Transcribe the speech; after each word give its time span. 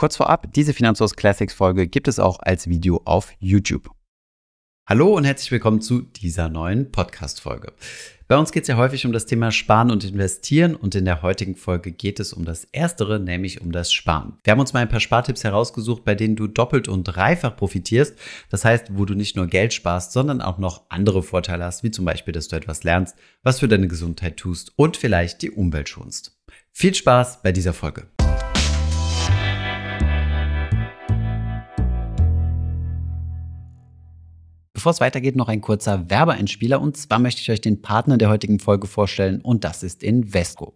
Kurz 0.00 0.16
vorab, 0.16 0.50
diese 0.54 0.72
Finanzhaus 0.72 1.14
Classics 1.14 1.52
Folge 1.52 1.86
gibt 1.86 2.08
es 2.08 2.18
auch 2.18 2.38
als 2.40 2.70
Video 2.70 3.02
auf 3.04 3.34
YouTube. 3.38 3.90
Hallo 4.88 5.14
und 5.14 5.24
herzlich 5.24 5.50
willkommen 5.50 5.82
zu 5.82 6.00
dieser 6.00 6.48
neuen 6.48 6.90
Podcast-Folge. 6.90 7.74
Bei 8.26 8.38
uns 8.38 8.50
geht 8.50 8.62
es 8.62 8.68
ja 8.68 8.78
häufig 8.78 9.04
um 9.04 9.12
das 9.12 9.26
Thema 9.26 9.52
Sparen 9.52 9.90
und 9.90 10.02
Investieren 10.02 10.74
und 10.74 10.94
in 10.94 11.04
der 11.04 11.20
heutigen 11.20 11.54
Folge 11.54 11.92
geht 11.92 12.18
es 12.18 12.32
um 12.32 12.46
das 12.46 12.64
Erstere, 12.72 13.20
nämlich 13.20 13.60
um 13.60 13.72
das 13.72 13.92
Sparen. 13.92 14.38
Wir 14.42 14.52
haben 14.52 14.60
uns 14.60 14.72
mal 14.72 14.80
ein 14.80 14.88
paar 14.88 15.00
Spartipps 15.00 15.44
herausgesucht, 15.44 16.02
bei 16.06 16.14
denen 16.14 16.34
du 16.34 16.46
doppelt 16.46 16.88
und 16.88 17.04
dreifach 17.04 17.54
profitierst. 17.54 18.16
Das 18.48 18.64
heißt, 18.64 18.96
wo 18.96 19.04
du 19.04 19.12
nicht 19.12 19.36
nur 19.36 19.48
Geld 19.48 19.74
sparst, 19.74 20.12
sondern 20.12 20.40
auch 20.40 20.56
noch 20.56 20.84
andere 20.88 21.22
Vorteile 21.22 21.64
hast, 21.64 21.82
wie 21.82 21.90
zum 21.90 22.06
Beispiel, 22.06 22.32
dass 22.32 22.48
du 22.48 22.56
etwas 22.56 22.84
lernst, 22.84 23.16
was 23.42 23.60
für 23.60 23.68
deine 23.68 23.86
Gesundheit 23.86 24.38
tust 24.38 24.72
und 24.76 24.96
vielleicht 24.96 25.42
die 25.42 25.50
Umwelt 25.50 25.90
schonst. 25.90 26.40
Viel 26.72 26.94
Spaß 26.94 27.42
bei 27.42 27.52
dieser 27.52 27.74
Folge. 27.74 28.06
Bevor 34.80 34.92
es 34.92 35.00
weitergeht, 35.02 35.36
noch 35.36 35.48
ein 35.48 35.60
kurzer 35.60 36.08
Werbeeinspieler. 36.08 36.80
Und 36.80 36.96
zwar 36.96 37.18
möchte 37.18 37.42
ich 37.42 37.50
euch 37.50 37.60
den 37.60 37.82
Partner 37.82 38.16
der 38.16 38.30
heutigen 38.30 38.58
Folge 38.58 38.86
vorstellen 38.86 39.42
und 39.42 39.62
das 39.62 39.82
ist 39.82 40.02
Invesco. 40.02 40.72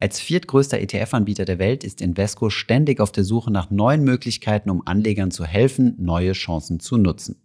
Als 0.00 0.18
viertgrößter 0.18 0.80
ETF-Anbieter 0.80 1.44
der 1.44 1.60
Welt 1.60 1.84
ist 1.84 2.00
Invesco 2.00 2.50
ständig 2.50 2.98
auf 2.98 3.12
der 3.12 3.22
Suche 3.22 3.52
nach 3.52 3.70
neuen 3.70 4.02
Möglichkeiten, 4.02 4.68
um 4.68 4.84
Anlegern 4.84 5.30
zu 5.30 5.44
helfen, 5.44 5.94
neue 5.96 6.32
Chancen 6.32 6.80
zu 6.80 6.96
nutzen. 6.96 7.40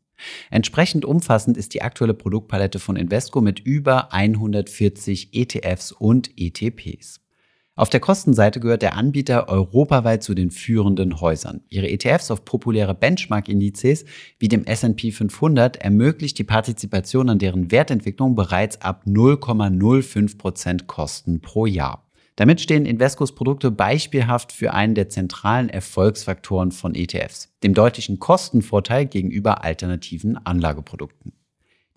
Entsprechend 0.50 1.06
umfassend 1.06 1.56
ist 1.56 1.76
die 1.76 1.84
aktuelle 1.84 2.16
Produktpalette 2.16 2.80
von 2.80 2.96
Invesco 2.96 3.40
mit 3.40 3.60
über 3.60 4.12
140 4.12 5.36
ETFs 5.36 5.92
und 5.92 6.32
ETPs. 6.36 7.22
Auf 7.76 7.90
der 7.90 8.02
Kostenseite 8.02 8.60
gehört 8.60 8.82
der 8.82 8.98
Anbieter 8.98 9.48
europaweit 9.48 10.24
zu 10.24 10.34
den 10.34 10.52
führenden 10.52 11.22
Häusern. 11.22 11.62
Ihre 11.70 11.90
ETFs 11.90 12.30
auf 12.30 12.44
populäre 12.44 12.94
Benchmark-Indizes 12.94 14.04
wie 14.40 14.50
dem 14.50 14.66
S&P 14.66 15.12
500 15.12 15.78
ermöglicht 15.78 16.38
die 16.38 16.44
Partizipation 16.44 17.30
an 17.30 17.40
deren 17.40 17.72
Wertentwicklung 17.72 18.36
bereits 18.36 18.82
ab 18.82 19.04
0,05% 19.08 20.86
Kosten 20.86 21.40
pro 21.40 21.66
Jahr. 21.66 22.06
Damit 22.36 22.60
stehen 22.60 22.86
Invescos 22.86 23.36
Produkte 23.36 23.72
beispielhaft 23.72 24.52
für 24.52 24.74
einen 24.74 24.96
der 24.96 25.08
zentralen 25.08 25.70
Erfolgsfaktoren 25.70 26.72
von 26.72 26.94
ETFs, 26.94 27.54
dem 27.64 27.74
deutlichen 27.74 28.20
Kostenvorteil 28.20 29.06
gegenüber 29.06 29.64
alternativen 29.64 30.38
Anlageprodukten. 30.46 31.34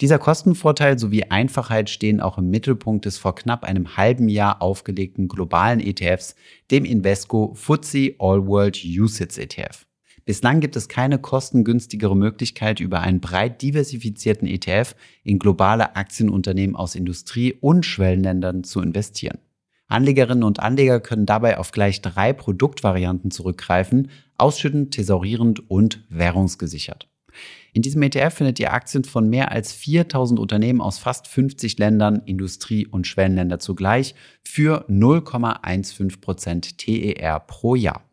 Dieser 0.00 0.18
Kostenvorteil 0.18 0.98
sowie 0.98 1.24
Einfachheit 1.24 1.88
stehen 1.88 2.20
auch 2.20 2.36
im 2.36 2.50
Mittelpunkt 2.50 3.04
des 3.04 3.16
vor 3.16 3.36
knapp 3.36 3.62
einem 3.62 3.96
halben 3.96 4.28
Jahr 4.28 4.60
aufgelegten 4.60 5.28
globalen 5.28 5.78
ETFs, 5.78 6.34
dem 6.72 6.84
Invesco 6.84 7.54
FTSE 7.54 8.16
All 8.18 8.44
World 8.46 8.84
USITS 8.84 9.38
ETF. 9.38 9.86
Bislang 10.24 10.60
gibt 10.60 10.74
es 10.74 10.88
keine 10.88 11.18
kostengünstigere 11.18 12.16
Möglichkeit, 12.16 12.80
über 12.80 13.00
einen 13.00 13.20
breit 13.20 13.62
diversifizierten 13.62 14.48
ETF 14.48 14.96
in 15.22 15.38
globale 15.38 15.94
Aktienunternehmen 15.94 16.74
aus 16.74 16.96
Industrie- 16.96 17.54
und 17.60 17.86
Schwellenländern 17.86 18.64
zu 18.64 18.80
investieren. 18.80 19.38
Anlegerinnen 19.86 20.42
und 20.42 20.60
Anleger 20.60 20.98
können 20.98 21.26
dabei 21.26 21.58
auf 21.58 21.70
gleich 21.70 22.00
drei 22.00 22.32
Produktvarianten 22.32 23.30
zurückgreifen, 23.30 24.10
ausschüttend, 24.38 24.92
thesaurierend 24.92 25.70
und 25.70 26.04
währungsgesichert. 26.08 27.06
In 27.74 27.82
diesem 27.82 28.00
ETF 28.02 28.32
findet 28.32 28.60
ihr 28.60 28.72
Aktien 28.72 29.02
von 29.02 29.28
mehr 29.28 29.50
als 29.50 29.72
4000 29.72 30.38
Unternehmen 30.38 30.80
aus 30.80 30.98
fast 30.98 31.26
50 31.26 31.76
Ländern, 31.76 32.22
Industrie- 32.24 32.86
und 32.86 33.04
Schwellenländer 33.04 33.58
zugleich 33.58 34.14
für 34.44 34.88
0,15% 34.88 36.76
TER 36.76 37.40
pro 37.40 37.74
Jahr. 37.74 38.04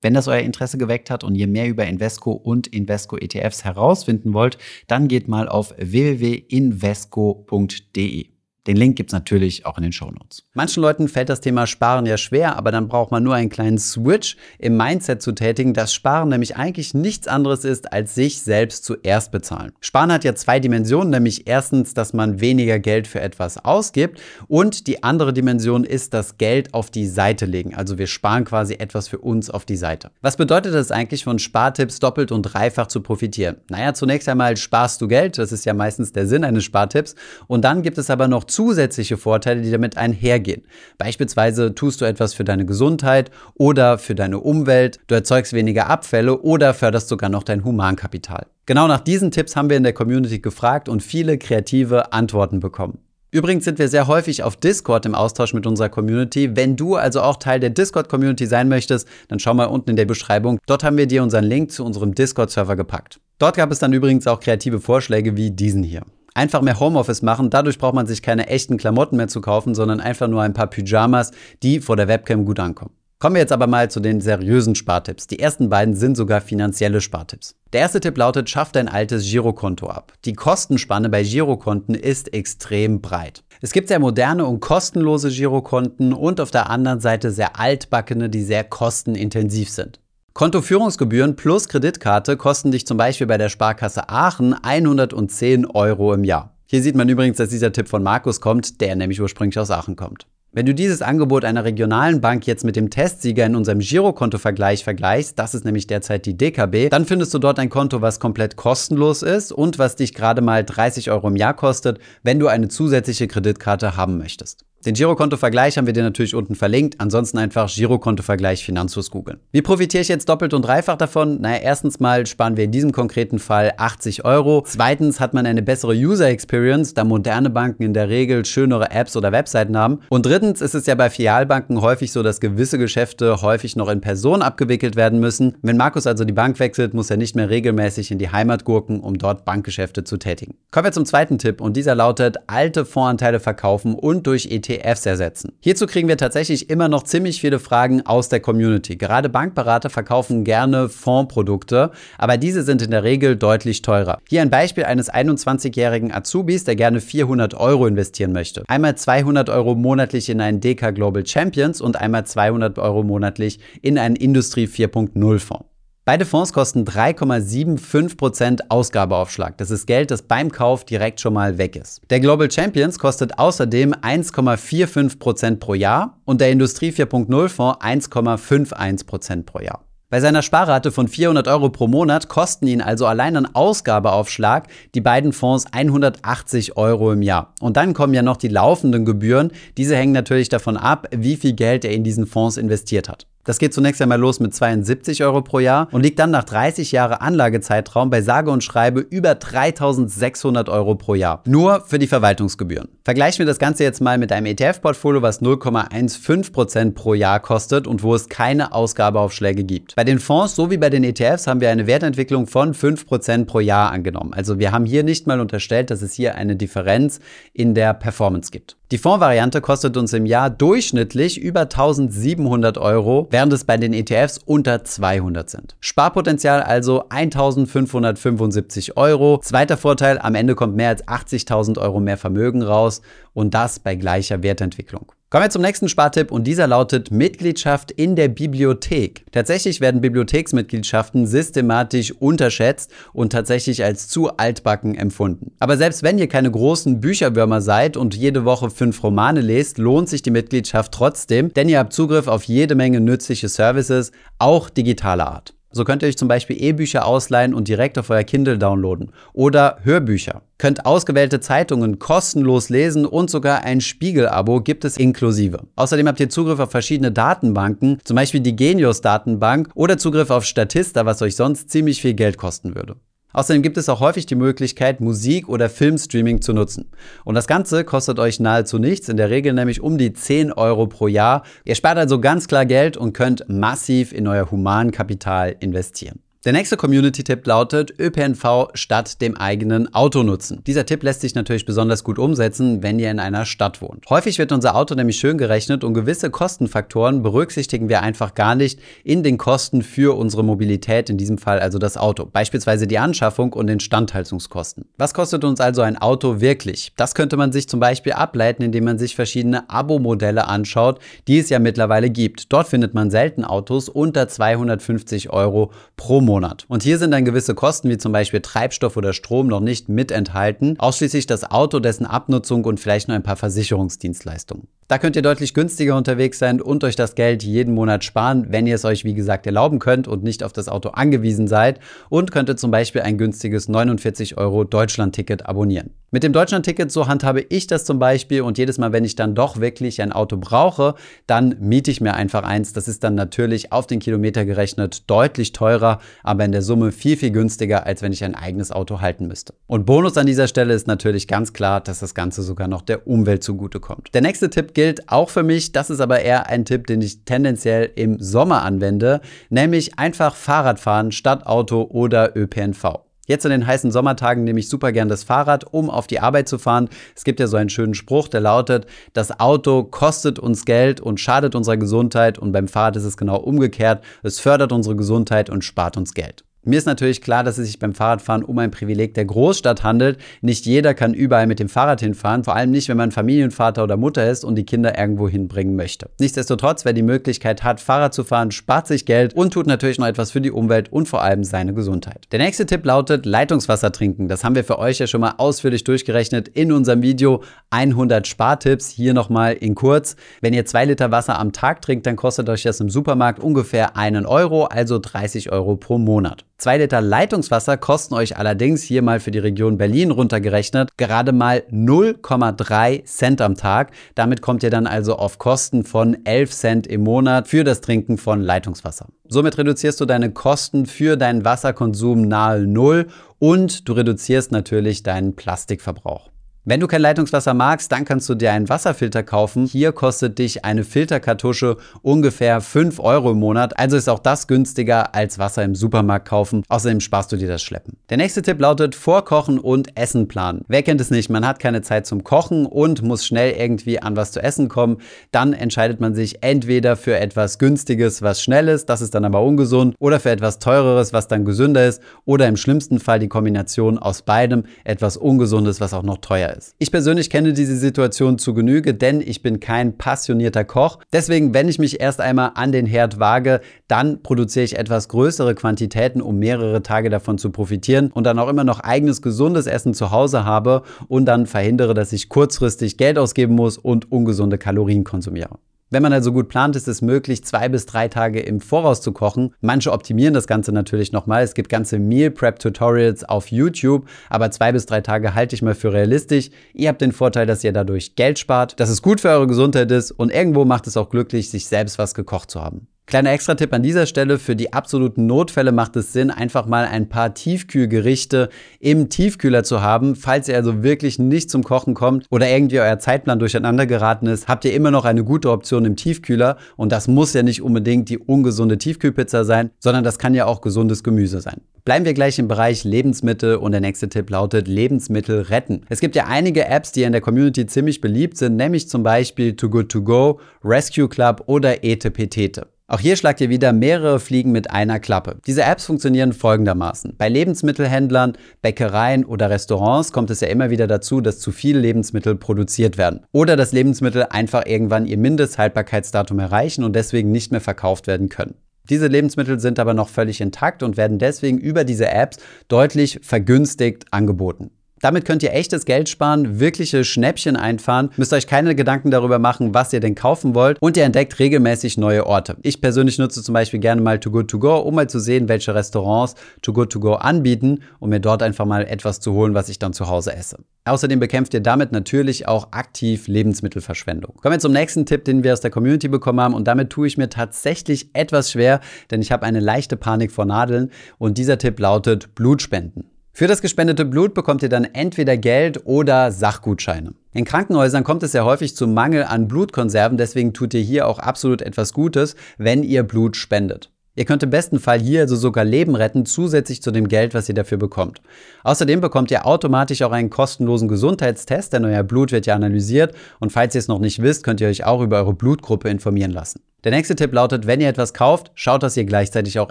Wenn 0.00 0.14
das 0.14 0.28
euer 0.28 0.40
Interesse 0.40 0.78
geweckt 0.78 1.10
hat 1.10 1.24
und 1.24 1.34
ihr 1.34 1.46
mehr 1.46 1.68
über 1.68 1.86
Invesco 1.86 2.32
und 2.32 2.68
Invesco 2.68 3.18
ETFs 3.18 3.64
herausfinden 3.64 4.32
wollt, 4.32 4.56
dann 4.86 5.08
geht 5.08 5.28
mal 5.28 5.46
auf 5.46 5.74
www.invesco.de. 5.76 8.31
Den 8.68 8.76
Link 8.76 8.94
gibt's 8.94 9.12
natürlich 9.12 9.66
auch 9.66 9.76
in 9.76 9.82
den 9.82 9.90
Shownotes. 9.90 10.44
Manchen 10.54 10.82
Leuten 10.82 11.08
fällt 11.08 11.28
das 11.28 11.40
Thema 11.40 11.66
Sparen 11.66 12.06
ja 12.06 12.16
schwer, 12.16 12.56
aber 12.56 12.70
dann 12.70 12.86
braucht 12.86 13.10
man 13.10 13.24
nur 13.24 13.34
einen 13.34 13.50
kleinen 13.50 13.78
Switch 13.78 14.36
im 14.60 14.76
Mindset 14.76 15.20
zu 15.20 15.32
tätigen, 15.32 15.74
dass 15.74 15.92
Sparen 15.92 16.28
nämlich 16.28 16.56
eigentlich 16.56 16.94
nichts 16.94 17.26
anderes 17.26 17.64
ist, 17.64 17.92
als 17.92 18.14
sich 18.14 18.40
selbst 18.40 18.84
zuerst 18.84 19.32
bezahlen. 19.32 19.72
Sparen 19.80 20.12
hat 20.12 20.22
ja 20.22 20.36
zwei 20.36 20.60
Dimensionen, 20.60 21.10
nämlich 21.10 21.48
erstens, 21.48 21.92
dass 21.92 22.12
man 22.12 22.40
weniger 22.40 22.78
Geld 22.78 23.08
für 23.08 23.20
etwas 23.20 23.64
ausgibt 23.64 24.20
und 24.46 24.86
die 24.86 25.02
andere 25.02 25.32
Dimension 25.32 25.82
ist 25.82 26.14
das 26.14 26.38
Geld 26.38 26.72
auf 26.72 26.88
die 26.88 27.08
Seite 27.08 27.46
legen. 27.46 27.74
Also 27.74 27.98
wir 27.98 28.06
sparen 28.06 28.44
quasi 28.44 28.74
etwas 28.74 29.08
für 29.08 29.18
uns 29.18 29.50
auf 29.50 29.64
die 29.64 29.76
Seite. 29.76 30.12
Was 30.20 30.36
bedeutet 30.36 30.72
das 30.72 30.92
eigentlich 30.92 31.24
von 31.24 31.40
Spartipps 31.40 31.98
doppelt 31.98 32.30
und 32.30 32.42
dreifach 32.42 32.86
zu 32.86 33.00
profitieren? 33.00 33.56
Naja, 33.68 33.92
zunächst 33.92 34.28
einmal 34.28 34.56
sparst 34.56 35.00
du 35.00 35.08
Geld, 35.08 35.36
das 35.36 35.50
ist 35.50 35.64
ja 35.64 35.74
meistens 35.74 36.12
der 36.12 36.28
Sinn 36.28 36.44
eines 36.44 36.62
Spartipps 36.62 37.16
und 37.48 37.64
dann 37.64 37.82
gibt 37.82 37.98
es 37.98 38.08
aber 38.08 38.28
noch 38.28 38.51
zusätzliche 38.52 39.16
Vorteile, 39.16 39.62
die 39.62 39.70
damit 39.70 39.96
einhergehen. 39.96 40.62
Beispielsweise 40.98 41.74
tust 41.74 42.00
du 42.00 42.04
etwas 42.04 42.34
für 42.34 42.44
deine 42.44 42.66
Gesundheit 42.66 43.30
oder 43.54 43.98
für 43.98 44.14
deine 44.14 44.38
Umwelt, 44.38 45.00
du 45.06 45.14
erzeugst 45.14 45.52
weniger 45.52 45.88
Abfälle 45.88 46.40
oder 46.40 46.74
förderst 46.74 47.08
sogar 47.08 47.30
noch 47.30 47.42
dein 47.42 47.64
Humankapital. 47.64 48.46
Genau 48.66 48.86
nach 48.86 49.00
diesen 49.00 49.30
Tipps 49.30 49.56
haben 49.56 49.70
wir 49.70 49.76
in 49.76 49.82
der 49.82 49.92
Community 49.92 50.38
gefragt 50.38 50.88
und 50.88 51.02
viele 51.02 51.38
kreative 51.38 52.12
Antworten 52.12 52.60
bekommen. 52.60 52.98
Übrigens 53.32 53.64
sind 53.64 53.78
wir 53.78 53.88
sehr 53.88 54.08
häufig 54.08 54.42
auf 54.42 54.56
Discord 54.56 55.06
im 55.06 55.14
Austausch 55.14 55.54
mit 55.54 55.66
unserer 55.66 55.88
Community. 55.88 56.54
Wenn 56.54 56.76
du 56.76 56.96
also 56.96 57.22
auch 57.22 57.38
Teil 57.38 57.60
der 57.60 57.70
Discord-Community 57.70 58.46
sein 58.46 58.68
möchtest, 58.68 59.08
dann 59.28 59.38
schau 59.38 59.54
mal 59.54 59.64
unten 59.64 59.88
in 59.88 59.96
der 59.96 60.04
Beschreibung. 60.04 60.58
Dort 60.66 60.84
haben 60.84 60.98
wir 60.98 61.06
dir 61.06 61.22
unseren 61.22 61.44
Link 61.44 61.72
zu 61.72 61.82
unserem 61.82 62.14
Discord-Server 62.14 62.76
gepackt. 62.76 63.20
Dort 63.38 63.56
gab 63.56 63.72
es 63.72 63.78
dann 63.78 63.94
übrigens 63.94 64.26
auch 64.26 64.38
kreative 64.38 64.80
Vorschläge 64.80 65.34
wie 65.34 65.50
diesen 65.50 65.82
hier 65.82 66.02
einfach 66.34 66.62
mehr 66.62 66.80
Homeoffice 66.80 67.22
machen. 67.22 67.50
Dadurch 67.50 67.78
braucht 67.78 67.94
man 67.94 68.06
sich 68.06 68.22
keine 68.22 68.46
echten 68.48 68.76
Klamotten 68.76 69.16
mehr 69.16 69.28
zu 69.28 69.40
kaufen, 69.40 69.74
sondern 69.74 70.00
einfach 70.00 70.28
nur 70.28 70.42
ein 70.42 70.54
paar 70.54 70.68
Pyjamas, 70.68 71.30
die 71.62 71.80
vor 71.80 71.96
der 71.96 72.08
Webcam 72.08 72.44
gut 72.44 72.60
ankommen. 72.60 72.94
Kommen 73.22 73.36
wir 73.36 73.40
jetzt 73.42 73.52
aber 73.52 73.68
mal 73.68 73.88
zu 73.88 74.00
den 74.00 74.20
seriösen 74.20 74.74
Spartipps. 74.74 75.28
Die 75.28 75.38
ersten 75.38 75.68
beiden 75.68 75.94
sind 75.94 76.16
sogar 76.16 76.40
finanzielle 76.40 77.00
Spartipps. 77.00 77.54
Der 77.72 77.82
erste 77.82 78.00
Tipp 78.00 78.18
lautet, 78.18 78.50
schaff 78.50 78.72
dein 78.72 78.88
altes 78.88 79.30
Girokonto 79.30 79.86
ab. 79.86 80.12
Die 80.24 80.32
Kostenspanne 80.32 81.08
bei 81.08 81.22
Girokonten 81.22 81.94
ist 81.94 82.34
extrem 82.34 83.00
breit. 83.00 83.44
Es 83.60 83.70
gibt 83.70 83.86
sehr 83.86 84.00
moderne 84.00 84.44
und 84.44 84.58
kostenlose 84.58 85.30
Girokonten 85.30 86.12
und 86.12 86.40
auf 86.40 86.50
der 86.50 86.68
anderen 86.68 86.98
Seite 86.98 87.30
sehr 87.30 87.60
altbackene, 87.60 88.28
die 88.28 88.42
sehr 88.42 88.64
kostenintensiv 88.64 89.70
sind. 89.70 90.00
Kontoführungsgebühren 90.34 91.36
plus 91.36 91.68
Kreditkarte 91.68 92.38
kosten 92.38 92.70
dich 92.70 92.86
zum 92.86 92.96
Beispiel 92.96 93.26
bei 93.26 93.36
der 93.36 93.50
Sparkasse 93.50 94.08
Aachen 94.08 94.54
110 94.54 95.66
Euro 95.66 96.14
im 96.14 96.24
Jahr. 96.24 96.54
Hier 96.64 96.82
sieht 96.82 96.96
man 96.96 97.10
übrigens, 97.10 97.36
dass 97.36 97.50
dieser 97.50 97.70
Tipp 97.70 97.86
von 97.86 98.02
Markus 98.02 98.40
kommt, 98.40 98.80
der 98.80 98.96
nämlich 98.96 99.20
ursprünglich 99.20 99.58
aus 99.58 99.70
Aachen 99.70 99.94
kommt. 99.94 100.26
Wenn 100.50 100.64
du 100.64 100.74
dieses 100.74 101.02
Angebot 101.02 101.44
einer 101.44 101.64
regionalen 101.64 102.22
Bank 102.22 102.46
jetzt 102.46 102.64
mit 102.64 102.76
dem 102.76 102.88
Testsieger 102.88 103.44
in 103.44 103.56
unserem 103.56 103.80
Girokonto-Vergleich 103.80 104.84
vergleichst, 104.84 105.38
das 105.38 105.54
ist 105.54 105.66
nämlich 105.66 105.86
derzeit 105.86 106.24
die 106.24 106.36
DKB, 106.36 106.88
dann 106.88 107.04
findest 107.04 107.34
du 107.34 107.38
dort 107.38 107.58
ein 107.58 107.68
Konto, 107.68 108.00
was 108.00 108.18
komplett 108.18 108.56
kostenlos 108.56 109.22
ist 109.22 109.52
und 109.52 109.78
was 109.78 109.96
dich 109.96 110.14
gerade 110.14 110.40
mal 110.40 110.64
30 110.64 111.10
Euro 111.10 111.28
im 111.28 111.36
Jahr 111.36 111.54
kostet, 111.54 111.98
wenn 112.22 112.38
du 112.38 112.48
eine 112.48 112.68
zusätzliche 112.68 113.28
Kreditkarte 113.28 113.98
haben 113.98 114.16
möchtest. 114.16 114.64
Den 114.84 114.94
Girokonto-Vergleich 114.94 115.78
haben 115.78 115.86
wir 115.86 115.92
dir 115.92 116.02
natürlich 116.02 116.34
unten 116.34 116.56
verlinkt. 116.56 116.96
Ansonsten 116.98 117.38
einfach 117.38 117.72
Girokonto-Vergleich 117.72 118.64
Finanzus 118.64 119.12
googeln. 119.12 119.38
Wie 119.52 119.62
profitiere 119.62 120.00
ich 120.00 120.08
jetzt 120.08 120.28
doppelt 120.28 120.54
und 120.54 120.62
dreifach 120.62 120.96
davon? 120.96 121.40
Naja, 121.40 121.60
erstens 121.62 122.00
mal 122.00 122.26
sparen 122.26 122.56
wir 122.56 122.64
in 122.64 122.72
diesem 122.72 122.90
konkreten 122.90 123.38
Fall 123.38 123.74
80 123.76 124.24
Euro. 124.24 124.64
Zweitens 124.66 125.20
hat 125.20 125.34
man 125.34 125.46
eine 125.46 125.62
bessere 125.62 125.92
User 125.92 126.26
Experience, 126.28 126.94
da 126.94 127.04
moderne 127.04 127.48
Banken 127.48 127.84
in 127.84 127.94
der 127.94 128.08
Regel 128.08 128.44
schönere 128.44 128.90
Apps 128.90 129.16
oder 129.16 129.30
Webseiten 129.30 129.76
haben. 129.76 130.00
Und 130.08 130.26
drittens 130.26 130.60
ist 130.60 130.74
es 130.74 130.86
ja 130.86 130.96
bei 130.96 131.10
Filialbanken 131.10 131.80
häufig 131.80 132.10
so, 132.10 132.24
dass 132.24 132.40
gewisse 132.40 132.76
Geschäfte 132.76 133.40
häufig 133.40 133.76
noch 133.76 133.88
in 133.88 134.00
Person 134.00 134.42
abgewickelt 134.42 134.96
werden 134.96 135.20
müssen. 135.20 135.56
Wenn 135.62 135.76
Markus 135.76 136.08
also 136.08 136.24
die 136.24 136.32
Bank 136.32 136.58
wechselt, 136.58 136.92
muss 136.92 137.08
er 137.08 137.16
nicht 137.16 137.36
mehr 137.36 137.48
regelmäßig 137.48 138.10
in 138.10 138.18
die 138.18 138.30
Heimat 138.30 138.64
gurken, 138.64 138.98
um 138.98 139.16
dort 139.16 139.44
Bankgeschäfte 139.44 140.02
zu 140.02 140.16
tätigen. 140.16 140.56
Kommen 140.72 140.86
wir 140.86 140.92
zum 140.92 141.06
zweiten 141.06 141.38
Tipp 141.38 141.60
und 141.60 141.76
dieser 141.76 141.94
lautet, 141.94 142.36
alte 142.48 142.84
Voranteile 142.84 143.38
verkaufen 143.38 143.94
und 143.94 144.26
durch 144.26 144.46
ETFs 144.50 144.71
ETFs 144.72 145.06
ersetzen. 145.06 145.52
Hierzu 145.60 145.86
kriegen 145.86 146.08
wir 146.08 146.16
tatsächlich 146.16 146.70
immer 146.70 146.88
noch 146.88 147.04
ziemlich 147.04 147.40
viele 147.40 147.58
Fragen 147.58 148.04
aus 148.06 148.28
der 148.28 148.40
Community. 148.40 148.96
Gerade 148.96 149.28
Bankberater 149.28 149.90
verkaufen 149.90 150.44
gerne 150.44 150.88
Fondsprodukte, 150.88 151.90
aber 152.18 152.36
diese 152.36 152.62
sind 152.62 152.82
in 152.82 152.90
der 152.90 153.04
Regel 153.04 153.36
deutlich 153.36 153.82
teurer. 153.82 154.18
Hier 154.28 154.42
ein 154.42 154.50
Beispiel 154.50 154.84
eines 154.84 155.12
21-jährigen 155.12 156.12
Azubis, 156.12 156.64
der 156.64 156.76
gerne 156.76 157.00
400 157.00 157.54
Euro 157.54 157.86
investieren 157.86 158.32
möchte. 158.32 158.64
Einmal 158.68 158.96
200 158.96 159.48
Euro 159.50 159.74
monatlich 159.74 160.28
in 160.28 160.40
einen 160.40 160.60
DK 160.60 160.94
Global 160.94 161.26
Champions 161.26 161.80
und 161.80 161.96
einmal 161.96 162.26
200 162.26 162.78
Euro 162.78 163.02
monatlich 163.02 163.58
in 163.80 163.98
einen 163.98 164.16
Industrie 164.16 164.66
4.0 164.66 165.38
Fonds. 165.38 165.71
Beide 166.04 166.26
Fonds 166.26 166.52
kosten 166.52 166.82
3,75% 166.84 168.62
Ausgabeaufschlag. 168.70 169.56
Das 169.58 169.70
ist 169.70 169.86
Geld, 169.86 170.10
das 170.10 170.22
beim 170.22 170.50
Kauf 170.50 170.84
direkt 170.84 171.20
schon 171.20 171.34
mal 171.34 171.58
weg 171.58 171.76
ist. 171.76 172.00
Der 172.10 172.18
Global 172.18 172.50
Champions 172.50 172.98
kostet 172.98 173.38
außerdem 173.38 173.94
1,45% 173.94 175.60
pro 175.60 175.74
Jahr 175.74 176.18
und 176.24 176.40
der 176.40 176.50
Industrie 176.50 176.90
4.0 176.90 177.48
Fonds 177.48 177.80
1,51% 177.80 179.44
pro 179.44 179.60
Jahr. 179.60 179.84
Bei 180.10 180.20
seiner 180.20 180.42
Sparrate 180.42 180.90
von 180.90 181.06
400 181.06 181.46
Euro 181.46 181.70
pro 181.70 181.86
Monat 181.86 182.28
kosten 182.28 182.66
ihn 182.66 182.82
also 182.82 183.06
allein 183.06 183.36
ein 183.36 183.54
Ausgabeaufschlag 183.54 184.66
die 184.96 185.00
beiden 185.00 185.32
Fonds 185.32 185.66
180 185.70 186.76
Euro 186.76 187.12
im 187.12 187.22
Jahr. 187.22 187.54
Und 187.60 187.76
dann 187.76 187.94
kommen 187.94 188.12
ja 188.12 188.22
noch 188.22 188.38
die 188.38 188.48
laufenden 188.48 189.04
Gebühren. 189.04 189.52
Diese 189.76 189.96
hängen 189.96 190.12
natürlich 190.12 190.48
davon 190.48 190.76
ab, 190.76 191.06
wie 191.16 191.36
viel 191.36 191.52
Geld 191.52 191.84
er 191.84 191.92
in 191.92 192.02
diesen 192.02 192.26
Fonds 192.26 192.56
investiert 192.56 193.08
hat. 193.08 193.28
Das 193.44 193.58
geht 193.58 193.74
zunächst 193.74 194.00
einmal 194.00 194.20
los 194.20 194.38
mit 194.38 194.54
72 194.54 195.24
Euro 195.24 195.42
pro 195.42 195.58
Jahr 195.58 195.88
und 195.90 196.02
liegt 196.02 196.20
dann 196.20 196.30
nach 196.30 196.44
30 196.44 196.92
Jahre 196.92 197.20
Anlagezeitraum 197.20 198.08
bei 198.08 198.22
sage 198.22 198.52
und 198.52 198.62
schreibe 198.62 199.00
über 199.00 199.34
3600 199.34 200.68
Euro 200.68 200.94
pro 200.94 201.16
Jahr. 201.16 201.42
Nur 201.46 201.80
für 201.80 201.98
die 201.98 202.06
Verwaltungsgebühren. 202.06 202.88
Vergleichen 203.04 203.40
wir 203.40 203.46
das 203.46 203.58
Ganze 203.58 203.82
jetzt 203.82 204.00
mal 204.00 204.16
mit 204.16 204.30
einem 204.30 204.46
ETF-Portfolio, 204.46 205.22
was 205.22 205.42
0,15% 205.42 206.94
pro 206.94 207.14
Jahr 207.14 207.40
kostet 207.40 207.88
und 207.88 208.04
wo 208.04 208.14
es 208.14 208.28
keine 208.28 208.72
Ausgabeaufschläge 208.72 209.64
gibt. 209.64 209.96
Bei 209.96 210.04
den 210.04 210.20
Fonds 210.20 210.54
sowie 210.54 210.76
bei 210.76 210.88
den 210.88 211.02
ETFs 211.02 211.48
haben 211.48 211.60
wir 211.60 211.70
eine 211.70 211.88
Wertentwicklung 211.88 212.46
von 212.46 212.74
5% 212.74 213.46
pro 213.46 213.58
Jahr 213.58 213.90
angenommen. 213.90 214.34
Also 214.34 214.60
wir 214.60 214.70
haben 214.70 214.84
hier 214.84 215.02
nicht 215.02 215.26
mal 215.26 215.40
unterstellt, 215.40 215.90
dass 215.90 216.02
es 216.02 216.12
hier 216.12 216.36
eine 216.36 216.54
Differenz 216.54 217.18
in 217.52 217.74
der 217.74 217.92
Performance 217.92 218.52
gibt. 218.52 218.76
Die 218.92 218.98
Fondsvariante 218.98 219.62
kostet 219.62 219.96
uns 219.96 220.12
im 220.12 220.26
Jahr 220.26 220.50
durchschnittlich 220.50 221.40
über 221.40 221.62
1700 221.62 222.76
Euro, 222.76 223.26
während 223.30 223.50
es 223.54 223.64
bei 223.64 223.78
den 223.78 223.94
ETFs 223.94 224.38
unter 224.44 224.84
200 224.84 225.48
sind. 225.48 225.76
Sparpotenzial 225.80 226.62
also 226.62 227.08
1575 227.08 228.98
Euro. 228.98 229.40
Zweiter 229.42 229.78
Vorteil, 229.78 230.18
am 230.18 230.34
Ende 230.34 230.54
kommt 230.54 230.76
mehr 230.76 230.90
als 230.90 231.08
80.000 231.08 231.78
Euro 231.80 232.00
mehr 232.00 232.18
Vermögen 232.18 232.60
raus 232.60 233.00
und 233.32 233.54
das 233.54 233.78
bei 233.78 233.94
gleicher 233.94 234.42
Wertentwicklung. 234.42 235.10
Kommen 235.32 235.44
wir 235.44 235.48
zum 235.50 235.62
nächsten 235.62 235.88
Spartipp 235.88 236.30
und 236.30 236.46
dieser 236.46 236.66
lautet 236.66 237.10
Mitgliedschaft 237.10 237.90
in 237.90 238.16
der 238.16 238.28
Bibliothek. 238.28 239.24
Tatsächlich 239.32 239.80
werden 239.80 240.02
Bibliotheksmitgliedschaften 240.02 241.26
systematisch 241.26 242.12
unterschätzt 242.12 242.92
und 243.14 243.32
tatsächlich 243.32 243.82
als 243.82 244.08
zu 244.08 244.36
altbacken 244.36 244.94
empfunden. 244.94 245.52
Aber 245.58 245.78
selbst 245.78 246.02
wenn 246.02 246.18
ihr 246.18 246.28
keine 246.28 246.50
großen 246.50 247.00
Bücherwürmer 247.00 247.62
seid 247.62 247.96
und 247.96 248.14
jede 248.14 248.44
Woche 248.44 248.68
fünf 248.68 249.02
Romane 249.02 249.40
lest, 249.40 249.78
lohnt 249.78 250.10
sich 250.10 250.20
die 250.20 250.30
Mitgliedschaft 250.30 250.92
trotzdem, 250.92 251.50
denn 251.54 251.70
ihr 251.70 251.78
habt 251.78 251.94
Zugriff 251.94 252.28
auf 252.28 252.44
jede 252.44 252.74
Menge 252.74 253.00
nützliche 253.00 253.48
Services, 253.48 254.12
auch 254.38 254.68
digitaler 254.68 255.28
Art. 255.28 255.54
So 255.72 255.84
könnt 255.84 256.02
ihr 256.02 256.08
euch 256.08 256.18
zum 256.18 256.28
Beispiel 256.28 256.62
E-Bücher 256.62 257.06
ausleihen 257.06 257.54
und 257.54 257.68
direkt 257.68 257.98
auf 257.98 258.10
euer 258.10 258.24
Kindle 258.24 258.58
downloaden. 258.58 259.10
Oder 259.32 259.78
Hörbücher. 259.82 260.42
Könnt 260.58 260.86
ausgewählte 260.86 261.40
Zeitungen 261.40 261.98
kostenlos 261.98 262.68
lesen 262.68 263.04
und 263.06 263.30
sogar 263.30 263.62
ein 263.62 263.80
Spiegel-Abo 263.80 264.60
gibt 264.60 264.84
es 264.84 264.96
inklusive. 264.96 265.66
Außerdem 265.74 266.06
habt 266.06 266.20
ihr 266.20 266.28
Zugriff 266.28 266.60
auf 266.60 266.70
verschiedene 266.70 267.10
Datenbanken, 267.10 267.98
zum 268.04 268.14
Beispiel 268.14 268.40
die 268.40 268.54
Genius-Datenbank 268.54 269.70
oder 269.74 269.98
Zugriff 269.98 270.30
auf 270.30 270.44
Statista, 270.44 271.04
was 271.06 271.22
euch 271.22 271.34
sonst 271.34 271.70
ziemlich 271.70 272.00
viel 272.00 272.14
Geld 272.14 272.36
kosten 272.36 272.74
würde. 272.74 272.96
Außerdem 273.32 273.62
gibt 273.62 273.76
es 273.76 273.88
auch 273.88 274.00
häufig 274.00 274.26
die 274.26 274.34
Möglichkeit, 274.34 275.00
Musik- 275.00 275.48
oder 275.48 275.68
Filmstreaming 275.70 276.40
zu 276.40 276.52
nutzen. 276.52 276.90
Und 277.24 277.34
das 277.34 277.46
Ganze 277.46 277.84
kostet 277.84 278.18
euch 278.18 278.40
nahezu 278.40 278.78
nichts, 278.78 279.08
in 279.08 279.16
der 279.16 279.30
Regel 279.30 279.52
nämlich 279.52 279.80
um 279.80 279.98
die 279.98 280.12
10 280.12 280.52
Euro 280.52 280.86
pro 280.86 281.08
Jahr. 281.08 281.44
Ihr 281.64 281.74
spart 281.74 281.98
also 281.98 282.20
ganz 282.20 282.48
klar 282.48 282.66
Geld 282.66 282.96
und 282.96 283.12
könnt 283.12 283.48
massiv 283.48 284.12
in 284.12 284.26
euer 284.26 284.50
Humankapital 284.50 285.56
investieren. 285.60 286.20
Der 286.44 286.52
nächste 286.52 286.76
Community-Tipp 286.76 287.46
lautet 287.46 287.94
ÖPNV 288.00 288.70
statt 288.74 289.20
dem 289.20 289.36
eigenen 289.36 289.94
Auto 289.94 290.24
nutzen. 290.24 290.60
Dieser 290.66 290.84
Tipp 290.84 291.04
lässt 291.04 291.20
sich 291.20 291.36
natürlich 291.36 291.66
besonders 291.66 292.02
gut 292.02 292.18
umsetzen, 292.18 292.82
wenn 292.82 292.98
ihr 292.98 293.12
in 293.12 293.20
einer 293.20 293.44
Stadt 293.44 293.80
wohnt. 293.80 294.06
Häufig 294.10 294.40
wird 294.40 294.50
unser 294.50 294.74
Auto 294.74 294.96
nämlich 294.96 295.20
schön 295.20 295.38
gerechnet 295.38 295.84
und 295.84 295.94
gewisse 295.94 296.30
Kostenfaktoren 296.30 297.22
berücksichtigen 297.22 297.88
wir 297.88 298.02
einfach 298.02 298.34
gar 298.34 298.56
nicht 298.56 298.80
in 299.04 299.22
den 299.22 299.38
Kosten 299.38 299.82
für 299.82 300.16
unsere 300.16 300.42
Mobilität, 300.42 301.10
in 301.10 301.16
diesem 301.16 301.38
Fall 301.38 301.60
also 301.60 301.78
das 301.78 301.96
Auto. 301.96 302.24
Beispielsweise 302.24 302.88
die 302.88 302.98
Anschaffung 302.98 303.52
und 303.52 303.70
Instandhaltungskosten. 303.70 304.86
Was 304.98 305.14
kostet 305.14 305.44
uns 305.44 305.60
also 305.60 305.82
ein 305.82 305.96
Auto 305.96 306.40
wirklich? 306.40 306.92
Das 306.96 307.14
könnte 307.14 307.36
man 307.36 307.52
sich 307.52 307.68
zum 307.68 307.78
Beispiel 307.78 308.14
ableiten, 308.14 308.64
indem 308.64 308.82
man 308.82 308.98
sich 308.98 309.14
verschiedene 309.14 309.70
Abo-Modelle 309.70 310.48
anschaut, 310.48 310.98
die 311.28 311.38
es 311.38 311.50
ja 311.50 311.60
mittlerweile 311.60 312.10
gibt. 312.10 312.52
Dort 312.52 312.66
findet 312.66 312.94
man 312.94 313.12
selten 313.12 313.44
Autos 313.44 313.88
unter 313.88 314.26
250 314.26 315.30
Euro 315.30 315.70
pro 315.96 316.20
Monat. 316.20 316.31
Monat. 316.32 316.64
Und 316.68 316.82
hier 316.82 316.96
sind 316.96 317.10
dann 317.10 317.26
gewisse 317.26 317.54
Kosten 317.54 317.90
wie 317.90 317.98
zum 317.98 318.10
Beispiel 318.10 318.40
Treibstoff 318.40 318.96
oder 318.96 319.12
Strom 319.12 319.48
noch 319.48 319.60
nicht 319.60 319.90
mit 319.90 320.10
enthalten. 320.10 320.76
Ausschließlich 320.78 321.26
das 321.26 321.50
Auto, 321.50 321.78
dessen 321.78 322.06
Abnutzung 322.06 322.64
und 322.64 322.80
vielleicht 322.80 323.08
noch 323.08 323.14
ein 323.14 323.22
paar 323.22 323.36
Versicherungsdienstleistungen. 323.36 324.66
Da 324.88 324.96
könnt 324.96 325.14
ihr 325.14 325.20
deutlich 325.20 325.52
günstiger 325.52 325.94
unterwegs 325.94 326.38
sein 326.38 326.62
und 326.62 326.84
euch 326.84 326.96
das 326.96 327.16
Geld 327.16 327.42
jeden 327.42 327.74
Monat 327.74 328.02
sparen, 328.02 328.46
wenn 328.48 328.66
ihr 328.66 328.76
es 328.76 328.86
euch 328.86 329.04
wie 329.04 329.12
gesagt 329.12 329.44
erlauben 329.44 329.78
könnt 329.78 330.08
und 330.08 330.22
nicht 330.22 330.42
auf 330.42 330.54
das 330.54 330.68
Auto 330.70 330.88
angewiesen 330.88 331.48
seid 331.48 331.80
und 332.08 332.32
könntet 332.32 332.58
zum 332.58 332.70
Beispiel 332.70 333.02
ein 333.02 333.18
günstiges 333.18 333.68
49 333.68 334.38
Euro 334.38 334.64
Deutschland-Ticket 334.64 335.44
abonnieren. 335.44 335.90
Mit 336.14 336.24
dem 336.24 336.34
Deutschland-Ticket, 336.34 336.92
so 336.92 337.08
handhabe 337.08 337.40
ich 337.48 337.68
das 337.68 337.86
zum 337.86 337.98
Beispiel 337.98 338.42
und 338.42 338.58
jedes 338.58 338.76
Mal, 338.76 338.92
wenn 338.92 339.02
ich 339.02 339.16
dann 339.16 339.34
doch 339.34 339.60
wirklich 339.60 340.02
ein 340.02 340.12
Auto 340.12 340.36
brauche, 340.36 340.94
dann 341.26 341.56
miete 341.58 341.90
ich 341.90 342.02
mir 342.02 342.12
einfach 342.12 342.42
eins. 342.42 342.74
Das 342.74 342.86
ist 342.86 343.02
dann 343.02 343.14
natürlich 343.14 343.72
auf 343.72 343.86
den 343.86 343.98
Kilometer 343.98 344.44
gerechnet 344.44 345.08
deutlich 345.08 345.52
teurer, 345.52 346.00
aber 346.22 346.44
in 346.44 346.52
der 346.52 346.60
Summe 346.60 346.92
viel, 346.92 347.16
viel 347.16 347.30
günstiger, 347.30 347.86
als 347.86 348.02
wenn 348.02 348.12
ich 348.12 348.24
ein 348.24 348.34
eigenes 348.34 348.72
Auto 348.72 349.00
halten 349.00 349.26
müsste. 349.26 349.54
Und 349.66 349.86
Bonus 349.86 350.18
an 350.18 350.26
dieser 350.26 350.48
Stelle 350.48 350.74
ist 350.74 350.86
natürlich 350.86 351.28
ganz 351.28 351.54
klar, 351.54 351.80
dass 351.80 352.00
das 352.00 352.14
Ganze 352.14 352.42
sogar 352.42 352.68
noch 352.68 352.82
der 352.82 353.06
Umwelt 353.06 353.42
zugutekommt. 353.42 354.10
Der 354.12 354.20
nächste 354.20 354.50
Tipp 354.50 354.74
gilt 354.74 355.08
auch 355.08 355.30
für 355.30 355.42
mich, 355.42 355.72
das 355.72 355.88
ist 355.88 356.00
aber 356.00 356.20
eher 356.20 356.46
ein 356.50 356.66
Tipp, 356.66 356.88
den 356.88 357.00
ich 357.00 357.24
tendenziell 357.24 357.90
im 357.94 358.20
Sommer 358.20 358.64
anwende, 358.64 359.22
nämlich 359.48 359.98
einfach 359.98 360.34
Fahrrad 360.34 360.78
fahren 360.78 361.10
statt 361.10 361.46
Auto 361.46 361.88
oder 361.90 362.36
ÖPNV. 362.36 363.00
Jetzt 363.32 363.46
in 363.46 363.50
den 363.50 363.66
heißen 363.66 363.90
Sommertagen 363.90 364.44
nehme 364.44 364.60
ich 364.60 364.68
super 364.68 364.92
gern 364.92 365.08
das 365.08 365.24
Fahrrad, 365.24 365.64
um 365.72 365.88
auf 365.88 366.06
die 366.06 366.20
Arbeit 366.20 366.50
zu 366.50 366.58
fahren. 366.58 366.90
Es 367.16 367.24
gibt 367.24 367.40
ja 367.40 367.46
so 367.46 367.56
einen 367.56 367.70
schönen 367.70 367.94
Spruch, 367.94 368.28
der 368.28 368.42
lautet, 368.42 368.84
das 369.14 369.40
Auto 369.40 369.84
kostet 369.84 370.38
uns 370.38 370.66
Geld 370.66 371.00
und 371.00 371.18
schadet 371.18 371.54
unserer 371.54 371.78
Gesundheit 371.78 372.38
und 372.38 372.52
beim 372.52 372.68
Fahrrad 372.68 372.96
ist 372.96 373.04
es 373.04 373.16
genau 373.16 373.38
umgekehrt. 373.38 374.04
Es 374.22 374.38
fördert 374.38 374.70
unsere 374.70 374.96
Gesundheit 374.96 375.48
und 375.48 375.64
spart 375.64 375.96
uns 375.96 376.12
Geld. 376.12 376.44
Mir 376.64 376.78
ist 376.78 376.86
natürlich 376.86 377.20
klar, 377.20 377.42
dass 377.42 377.58
es 377.58 377.66
sich 377.66 377.80
beim 377.80 377.92
Fahrradfahren 377.92 378.44
um 378.44 378.56
ein 378.60 378.70
Privileg 378.70 379.14
der 379.14 379.24
Großstadt 379.24 379.82
handelt. 379.82 380.18
Nicht 380.42 380.64
jeder 380.64 380.94
kann 380.94 381.12
überall 381.12 381.48
mit 381.48 381.58
dem 381.58 381.68
Fahrrad 381.68 381.98
hinfahren, 381.98 382.44
vor 382.44 382.54
allem 382.54 382.70
nicht, 382.70 382.88
wenn 382.88 382.96
man 382.96 383.10
Familienvater 383.10 383.82
oder 383.82 383.96
Mutter 383.96 384.30
ist 384.30 384.44
und 384.44 384.54
die 384.54 384.64
Kinder 384.64 384.96
irgendwo 384.96 385.28
hinbringen 385.28 385.74
möchte. 385.74 386.10
Nichtsdestotrotz, 386.20 386.84
wer 386.84 386.92
die 386.92 387.02
Möglichkeit 387.02 387.64
hat, 387.64 387.80
Fahrrad 387.80 388.14
zu 388.14 388.22
fahren, 388.22 388.52
spart 388.52 388.86
sich 388.86 389.06
Geld 389.06 389.34
und 389.34 389.52
tut 389.52 389.66
natürlich 389.66 389.98
noch 389.98 390.06
etwas 390.06 390.30
für 390.30 390.40
die 390.40 390.52
Umwelt 390.52 390.92
und 390.92 391.08
vor 391.08 391.22
allem 391.22 391.42
seine 391.42 391.74
Gesundheit. 391.74 392.28
Der 392.30 392.38
nächste 392.38 392.64
Tipp 392.64 392.84
lautet 392.86 393.26
Leitungswasser 393.26 393.90
trinken. 393.90 394.28
Das 394.28 394.44
haben 394.44 394.54
wir 394.54 394.62
für 394.62 394.78
euch 394.78 395.00
ja 395.00 395.08
schon 395.08 395.20
mal 395.20 395.34
ausführlich 395.38 395.82
durchgerechnet 395.82 396.46
in 396.46 396.70
unserem 396.70 397.02
Video 397.02 397.42
100 397.70 398.24
Spartipps. 398.28 398.88
Hier 398.88 399.14
nochmal 399.14 399.54
in 399.54 399.74
kurz. 399.74 400.14
Wenn 400.40 400.54
ihr 400.54 400.64
zwei 400.64 400.84
Liter 400.84 401.10
Wasser 401.10 401.40
am 401.40 401.50
Tag 401.50 401.82
trinkt, 401.82 402.06
dann 402.06 402.14
kostet 402.14 402.48
euch 402.48 402.62
das 402.62 402.78
im 402.78 402.88
Supermarkt 402.88 403.40
ungefähr 403.40 403.96
einen 403.96 404.26
Euro, 404.26 404.66
also 404.66 405.00
30 405.00 405.50
Euro 405.50 405.74
pro 405.74 405.98
Monat. 405.98 406.44
2 406.58 406.78
Liter 406.78 407.00
Leitungswasser 407.00 407.76
kosten 407.76 408.14
euch 408.14 408.36
allerdings 408.36 408.82
hier 408.82 409.02
mal 409.02 409.20
für 409.20 409.30
die 409.30 409.38
Region 409.38 409.78
Berlin 409.78 410.10
runtergerechnet 410.10 410.96
gerade 410.96 411.32
mal 411.32 411.64
0,3 411.70 413.04
Cent 413.04 413.40
am 413.40 413.56
Tag. 413.56 413.90
Damit 414.14 414.42
kommt 414.42 414.62
ihr 414.62 414.70
dann 414.70 414.86
also 414.86 415.16
auf 415.16 415.38
Kosten 415.38 415.84
von 415.84 416.24
11 416.24 416.50
Cent 416.52 416.86
im 416.86 417.02
Monat 417.02 417.48
für 417.48 417.64
das 417.64 417.80
Trinken 417.80 418.18
von 418.18 418.40
Leitungswasser. 418.40 419.06
Somit 419.28 419.58
reduzierst 419.58 420.00
du 420.00 420.04
deine 420.04 420.30
Kosten 420.30 420.86
für 420.86 421.16
deinen 421.16 421.44
Wasserkonsum 421.44 422.22
nahe 422.22 422.60
Null 422.60 423.08
und 423.38 423.88
du 423.88 423.92
reduzierst 423.92 424.52
natürlich 424.52 425.02
deinen 425.02 425.34
Plastikverbrauch. 425.34 426.31
Wenn 426.64 426.78
du 426.78 426.86
kein 426.86 427.02
Leitungswasser 427.02 427.54
magst, 427.54 427.90
dann 427.90 428.04
kannst 428.04 428.28
du 428.28 428.36
dir 428.36 428.52
einen 428.52 428.68
Wasserfilter 428.68 429.24
kaufen. 429.24 429.66
Hier 429.66 429.90
kostet 429.90 430.38
dich 430.38 430.64
eine 430.64 430.84
Filterkartusche 430.84 431.76
ungefähr 432.02 432.60
5 432.60 433.00
Euro 433.00 433.32
im 433.32 433.40
Monat. 433.40 433.76
Also 433.80 433.96
ist 433.96 434.08
auch 434.08 434.20
das 434.20 434.46
günstiger 434.46 435.12
als 435.12 435.40
Wasser 435.40 435.64
im 435.64 435.74
Supermarkt 435.74 436.28
kaufen. 436.28 436.62
Außerdem 436.68 437.00
sparst 437.00 437.32
du 437.32 437.36
dir 437.36 437.48
das 437.48 437.62
Schleppen. 437.62 437.96
Der 438.10 438.16
nächste 438.16 438.42
Tipp 438.42 438.60
lautet 438.60 438.94
Vorkochen 438.94 439.58
und 439.58 439.96
Essen 439.96 440.28
planen. 440.28 440.64
Wer 440.68 440.84
kennt 440.84 441.00
es 441.00 441.10
nicht? 441.10 441.30
Man 441.30 441.44
hat 441.44 441.58
keine 441.58 441.82
Zeit 441.82 442.06
zum 442.06 442.22
Kochen 442.22 442.64
und 442.64 443.02
muss 443.02 443.26
schnell 443.26 443.54
irgendwie 443.58 444.00
an 444.00 444.14
was 444.14 444.30
zu 444.30 444.40
essen 444.40 444.68
kommen. 444.68 444.98
Dann 445.32 445.54
entscheidet 445.54 446.00
man 446.00 446.14
sich 446.14 446.44
entweder 446.44 446.94
für 446.94 447.18
etwas 447.18 447.58
Günstiges, 447.58 448.22
was 448.22 448.40
schnell 448.40 448.68
ist, 448.68 448.88
das 448.88 449.00
ist 449.00 449.16
dann 449.16 449.24
aber 449.24 449.42
ungesund, 449.42 449.96
oder 449.98 450.20
für 450.20 450.30
etwas 450.30 450.60
Teureres, 450.60 451.12
was 451.12 451.26
dann 451.26 451.44
gesünder 451.44 451.88
ist, 451.88 452.00
oder 452.24 452.46
im 452.46 452.56
schlimmsten 452.56 453.00
Fall 453.00 453.18
die 453.18 453.28
Kombination 453.28 453.98
aus 453.98 454.22
beidem, 454.22 454.62
etwas 454.84 455.16
Ungesundes, 455.16 455.80
was 455.80 455.92
auch 455.92 456.04
noch 456.04 456.18
teuer 456.18 456.50
ist. 456.50 456.51
Ich 456.78 456.90
persönlich 456.90 457.30
kenne 457.30 457.52
diese 457.52 457.76
Situation 457.76 458.38
zu 458.38 458.54
Genüge, 458.54 458.94
denn 458.94 459.20
ich 459.20 459.42
bin 459.42 459.60
kein 459.60 459.96
passionierter 459.96 460.64
Koch. 460.64 460.98
Deswegen, 461.12 461.54
wenn 461.54 461.68
ich 461.68 461.78
mich 461.78 462.00
erst 462.00 462.20
einmal 462.20 462.52
an 462.54 462.72
den 462.72 462.86
Herd 462.86 463.18
wage, 463.18 463.60
dann 463.88 464.22
produziere 464.22 464.64
ich 464.64 464.78
etwas 464.78 465.08
größere 465.08 465.54
Quantitäten, 465.54 466.20
um 466.20 466.38
mehrere 466.38 466.82
Tage 466.82 467.10
davon 467.10 467.38
zu 467.38 467.50
profitieren 467.50 468.10
und 468.12 468.24
dann 468.24 468.38
auch 468.38 468.48
immer 468.48 468.64
noch 468.64 468.80
eigenes 468.80 469.22
gesundes 469.22 469.66
Essen 469.66 469.94
zu 469.94 470.10
Hause 470.10 470.44
habe 470.44 470.82
und 471.08 471.26
dann 471.26 471.46
verhindere, 471.46 471.94
dass 471.94 472.12
ich 472.12 472.28
kurzfristig 472.28 472.96
Geld 472.96 473.18
ausgeben 473.18 473.54
muss 473.54 473.78
und 473.78 474.10
ungesunde 474.10 474.58
Kalorien 474.58 475.04
konsumiere. 475.04 475.58
Wenn 475.92 476.02
man 476.02 476.14
also 476.14 476.32
gut 476.32 476.48
plant, 476.48 476.74
ist 476.74 476.88
es 476.88 477.02
möglich, 477.02 477.44
zwei 477.44 477.68
bis 477.68 477.84
drei 477.84 478.08
Tage 478.08 478.40
im 478.40 478.62
Voraus 478.62 479.02
zu 479.02 479.12
kochen. 479.12 479.54
Manche 479.60 479.92
optimieren 479.92 480.32
das 480.32 480.46
Ganze 480.46 480.72
natürlich 480.72 481.12
nochmal. 481.12 481.42
Es 481.42 481.52
gibt 481.52 481.68
ganze 481.68 481.98
Meal 481.98 482.30
Prep 482.30 482.58
Tutorials 482.60 483.24
auf 483.24 483.48
YouTube, 483.48 484.08
aber 484.30 484.50
zwei 484.50 484.72
bis 484.72 484.86
drei 484.86 485.02
Tage 485.02 485.34
halte 485.34 485.54
ich 485.54 485.60
mal 485.60 485.74
für 485.74 485.92
realistisch. 485.92 486.48
Ihr 486.72 486.88
habt 486.88 487.02
den 487.02 487.12
Vorteil, 487.12 487.44
dass 487.44 487.62
ihr 487.62 487.74
dadurch 487.74 488.16
Geld 488.16 488.38
spart, 488.38 488.80
dass 488.80 488.88
es 488.88 489.02
gut 489.02 489.20
für 489.20 489.28
eure 489.28 489.46
Gesundheit 489.46 489.90
ist 489.90 490.12
und 490.12 490.32
irgendwo 490.32 490.64
macht 490.64 490.86
es 490.86 490.96
auch 490.96 491.10
glücklich, 491.10 491.50
sich 491.50 491.66
selbst 491.66 491.98
was 491.98 492.14
gekocht 492.14 492.50
zu 492.50 492.62
haben. 492.62 492.86
Kleiner 493.06 493.32
Extra-Tipp 493.32 493.72
an 493.74 493.82
dieser 493.82 494.06
Stelle, 494.06 494.38
für 494.38 494.56
die 494.56 494.72
absoluten 494.72 495.26
Notfälle 495.26 495.72
macht 495.72 495.96
es 495.96 496.12
Sinn, 496.12 496.30
einfach 496.30 496.66
mal 496.66 496.86
ein 496.86 497.08
paar 497.08 497.34
Tiefkühlgerichte 497.34 498.48
im 498.80 499.10
Tiefkühler 499.10 499.64
zu 499.64 499.82
haben. 499.82 500.16
Falls 500.16 500.48
ihr 500.48 500.56
also 500.56 500.82
wirklich 500.82 501.18
nicht 501.18 501.50
zum 501.50 501.62
Kochen 501.62 501.94
kommt 501.94 502.26
oder 502.30 502.48
irgendwie 502.48 502.80
euer 502.80 502.98
Zeitplan 503.00 503.38
durcheinander 503.38 503.86
geraten 503.86 504.28
ist, 504.28 504.48
habt 504.48 504.64
ihr 504.64 504.72
immer 504.72 504.90
noch 504.90 505.04
eine 505.04 505.24
gute 505.24 505.50
Option 505.50 505.84
im 505.84 505.96
Tiefkühler. 505.96 506.56
Und 506.76 506.92
das 506.92 507.06
muss 507.08 507.34
ja 507.34 507.42
nicht 507.42 507.60
unbedingt 507.60 508.08
die 508.08 508.18
ungesunde 508.18 508.78
Tiefkühlpizza 508.78 509.44
sein, 509.44 509.70
sondern 509.78 510.04
das 510.04 510.18
kann 510.18 510.32
ja 510.32 510.46
auch 510.46 510.60
gesundes 510.62 511.02
Gemüse 511.02 511.40
sein. 511.40 511.60
Bleiben 511.84 512.04
wir 512.04 512.14
gleich 512.14 512.38
im 512.38 512.46
Bereich 512.46 512.84
Lebensmittel 512.84 513.56
und 513.56 513.72
der 513.72 513.80
nächste 513.80 514.08
Tipp 514.08 514.30
lautet 514.30 514.68
Lebensmittel 514.68 515.42
retten. 515.42 515.82
Es 515.88 515.98
gibt 515.98 516.14
ja 516.14 516.26
einige 516.28 516.66
Apps, 516.66 516.92
die 516.92 517.02
in 517.02 517.12
der 517.12 517.20
Community 517.20 517.66
ziemlich 517.66 518.00
beliebt 518.00 518.38
sind, 518.38 518.56
nämlich 518.56 518.88
zum 518.88 519.02
Beispiel 519.02 519.56
Too 519.56 519.68
Good 519.68 519.90
To 519.90 520.02
Go, 520.02 520.40
Rescue 520.64 521.08
Club 521.08 521.42
oder 521.46 521.82
Etepetete. 521.82 522.68
Auch 522.92 523.00
hier 523.00 523.16
schlagt 523.16 523.40
ihr 523.40 523.48
wieder 523.48 523.72
mehrere 523.72 524.20
Fliegen 524.20 524.52
mit 524.52 524.70
einer 524.70 525.00
Klappe. 525.00 525.36
Diese 525.46 525.62
Apps 525.62 525.86
funktionieren 525.86 526.34
folgendermaßen. 526.34 527.14
Bei 527.16 527.30
Lebensmittelhändlern, 527.30 528.34
Bäckereien 528.60 529.24
oder 529.24 529.48
Restaurants 529.48 530.12
kommt 530.12 530.28
es 530.28 530.42
ja 530.42 530.48
immer 530.48 530.68
wieder 530.68 530.86
dazu, 530.86 531.22
dass 531.22 531.38
zu 531.38 531.52
viele 531.52 531.80
Lebensmittel 531.80 532.34
produziert 532.34 532.98
werden. 532.98 533.20
Oder 533.32 533.56
dass 533.56 533.72
Lebensmittel 533.72 534.26
einfach 534.28 534.66
irgendwann 534.66 535.06
ihr 535.06 535.16
Mindesthaltbarkeitsdatum 535.16 536.38
erreichen 536.38 536.84
und 536.84 536.94
deswegen 536.94 537.32
nicht 537.32 537.50
mehr 537.50 537.62
verkauft 537.62 538.08
werden 538.08 538.28
können. 538.28 538.56
Diese 538.90 539.06
Lebensmittel 539.06 539.58
sind 539.58 539.78
aber 539.78 539.94
noch 539.94 540.10
völlig 540.10 540.42
intakt 540.42 540.82
und 540.82 540.98
werden 540.98 541.18
deswegen 541.18 541.56
über 541.56 541.84
diese 541.84 542.10
Apps 542.10 542.36
deutlich 542.68 543.20
vergünstigt 543.22 544.04
angeboten. 544.10 544.70
Damit 545.02 545.24
könnt 545.24 545.42
ihr 545.42 545.52
echtes 545.52 545.84
Geld 545.84 546.08
sparen, 546.08 546.60
wirkliche 546.60 547.02
Schnäppchen 547.02 547.56
einfahren, 547.56 548.10
müsst 548.16 548.32
euch 548.32 548.46
keine 548.46 548.76
Gedanken 548.76 549.10
darüber 549.10 549.40
machen, 549.40 549.74
was 549.74 549.92
ihr 549.92 549.98
denn 549.98 550.14
kaufen 550.14 550.54
wollt 550.54 550.80
und 550.80 550.96
ihr 550.96 551.02
entdeckt 551.02 551.40
regelmäßig 551.40 551.98
neue 551.98 552.24
Orte. 552.24 552.56
Ich 552.62 552.80
persönlich 552.80 553.18
nutze 553.18 553.42
zum 553.42 553.52
Beispiel 553.52 553.80
gerne 553.80 554.00
mal 554.00 554.20
Too 554.20 554.30
Good 554.30 554.48
To 554.52 554.60
Go, 554.60 554.76
um 554.76 554.94
mal 554.94 555.10
zu 555.10 555.18
sehen, 555.18 555.48
welche 555.48 555.74
Restaurants 555.74 556.36
Too 556.62 556.72
Good 556.72 556.92
To 556.92 557.00
Go 557.00 557.14
anbieten, 557.14 557.80
um 557.98 558.10
mir 558.10 558.20
dort 558.20 558.44
einfach 558.44 558.64
mal 558.64 558.84
etwas 558.84 559.18
zu 559.18 559.32
holen, 559.32 559.54
was 559.54 559.68
ich 559.68 559.80
dann 559.80 559.92
zu 559.92 560.06
Hause 560.06 560.36
esse. 560.36 560.58
Außerdem 560.84 561.18
bekämpft 561.18 561.52
ihr 561.54 561.60
damit 561.60 561.90
natürlich 561.90 562.46
auch 562.46 562.68
aktiv 562.70 563.26
Lebensmittelverschwendung. 563.26 564.36
Kommen 564.40 564.54
wir 564.54 564.60
zum 564.60 564.72
nächsten 564.72 565.04
Tipp, 565.04 565.24
den 565.24 565.42
wir 565.42 565.52
aus 565.52 565.60
der 565.60 565.72
Community 565.72 566.06
bekommen 566.06 566.40
haben 566.40 566.54
und 566.54 566.68
damit 566.68 566.90
tue 566.90 567.08
ich 567.08 567.18
mir 567.18 567.28
tatsächlich 567.28 568.10
etwas 568.12 568.52
schwer, 568.52 568.78
denn 569.10 569.20
ich 569.20 569.32
habe 569.32 569.44
eine 569.46 569.58
leichte 569.58 569.96
Panik 569.96 570.30
vor 570.30 570.44
Nadeln 570.44 570.92
und 571.18 571.38
dieser 571.38 571.58
Tipp 571.58 571.80
lautet 571.80 572.36
Blutspenden. 572.36 573.11
Für 573.34 573.46
das 573.46 573.62
gespendete 573.62 574.04
Blut 574.04 574.34
bekommt 574.34 574.62
ihr 574.62 574.68
dann 574.68 574.84
entweder 574.84 575.38
Geld 575.38 575.86
oder 575.86 576.30
Sachgutscheine. 576.30 577.14
In 577.32 577.46
Krankenhäusern 577.46 578.04
kommt 578.04 578.22
es 578.22 578.34
ja 578.34 578.44
häufig 578.44 578.76
zu 578.76 578.86
Mangel 578.86 579.24
an 579.24 579.48
Blutkonserven, 579.48 580.18
deswegen 580.18 580.52
tut 580.52 580.74
ihr 580.74 580.82
hier 580.82 581.08
auch 581.08 581.18
absolut 581.18 581.62
etwas 581.62 581.94
Gutes, 581.94 582.36
wenn 582.58 582.82
ihr 582.82 583.04
Blut 583.04 583.36
spendet. 583.36 583.90
Ihr 584.16 584.26
könnt 584.26 584.42
im 584.42 584.50
besten 584.50 584.78
Fall 584.78 585.00
hier 585.00 585.22
also 585.22 585.34
sogar 585.36 585.64
Leben 585.64 585.94
retten, 585.94 586.26
zusätzlich 586.26 586.82
zu 586.82 586.90
dem 586.90 587.08
Geld, 587.08 587.32
was 587.32 587.48
ihr 587.48 587.54
dafür 587.54 587.78
bekommt. 587.78 588.20
Außerdem 588.64 589.00
bekommt 589.00 589.30
ihr 589.30 589.46
automatisch 589.46 590.02
auch 590.02 590.12
einen 590.12 590.28
kostenlosen 590.28 590.88
Gesundheitstest, 590.88 591.72
denn 591.72 591.86
euer 591.86 592.02
Blut 592.02 592.32
wird 592.32 592.44
ja 592.44 592.54
analysiert 592.54 593.14
und 593.40 593.50
falls 593.50 593.74
ihr 593.74 593.78
es 593.78 593.88
noch 593.88 593.98
nicht 594.00 594.20
wisst, 594.20 594.44
könnt 594.44 594.60
ihr 594.60 594.68
euch 594.68 594.84
auch 594.84 595.00
über 595.00 595.16
eure 595.16 595.32
Blutgruppe 595.32 595.88
informieren 595.88 596.32
lassen. 596.32 596.60
Der 596.84 596.92
nächste 596.92 597.16
Tipp 597.16 597.32
lautet, 597.32 597.66
wenn 597.66 597.80
ihr 597.80 597.88
etwas 597.88 598.12
kauft, 598.12 598.50
schaut, 598.54 598.82
dass 598.82 598.98
ihr 598.98 599.04
gleichzeitig 599.04 599.58
auch 599.58 599.70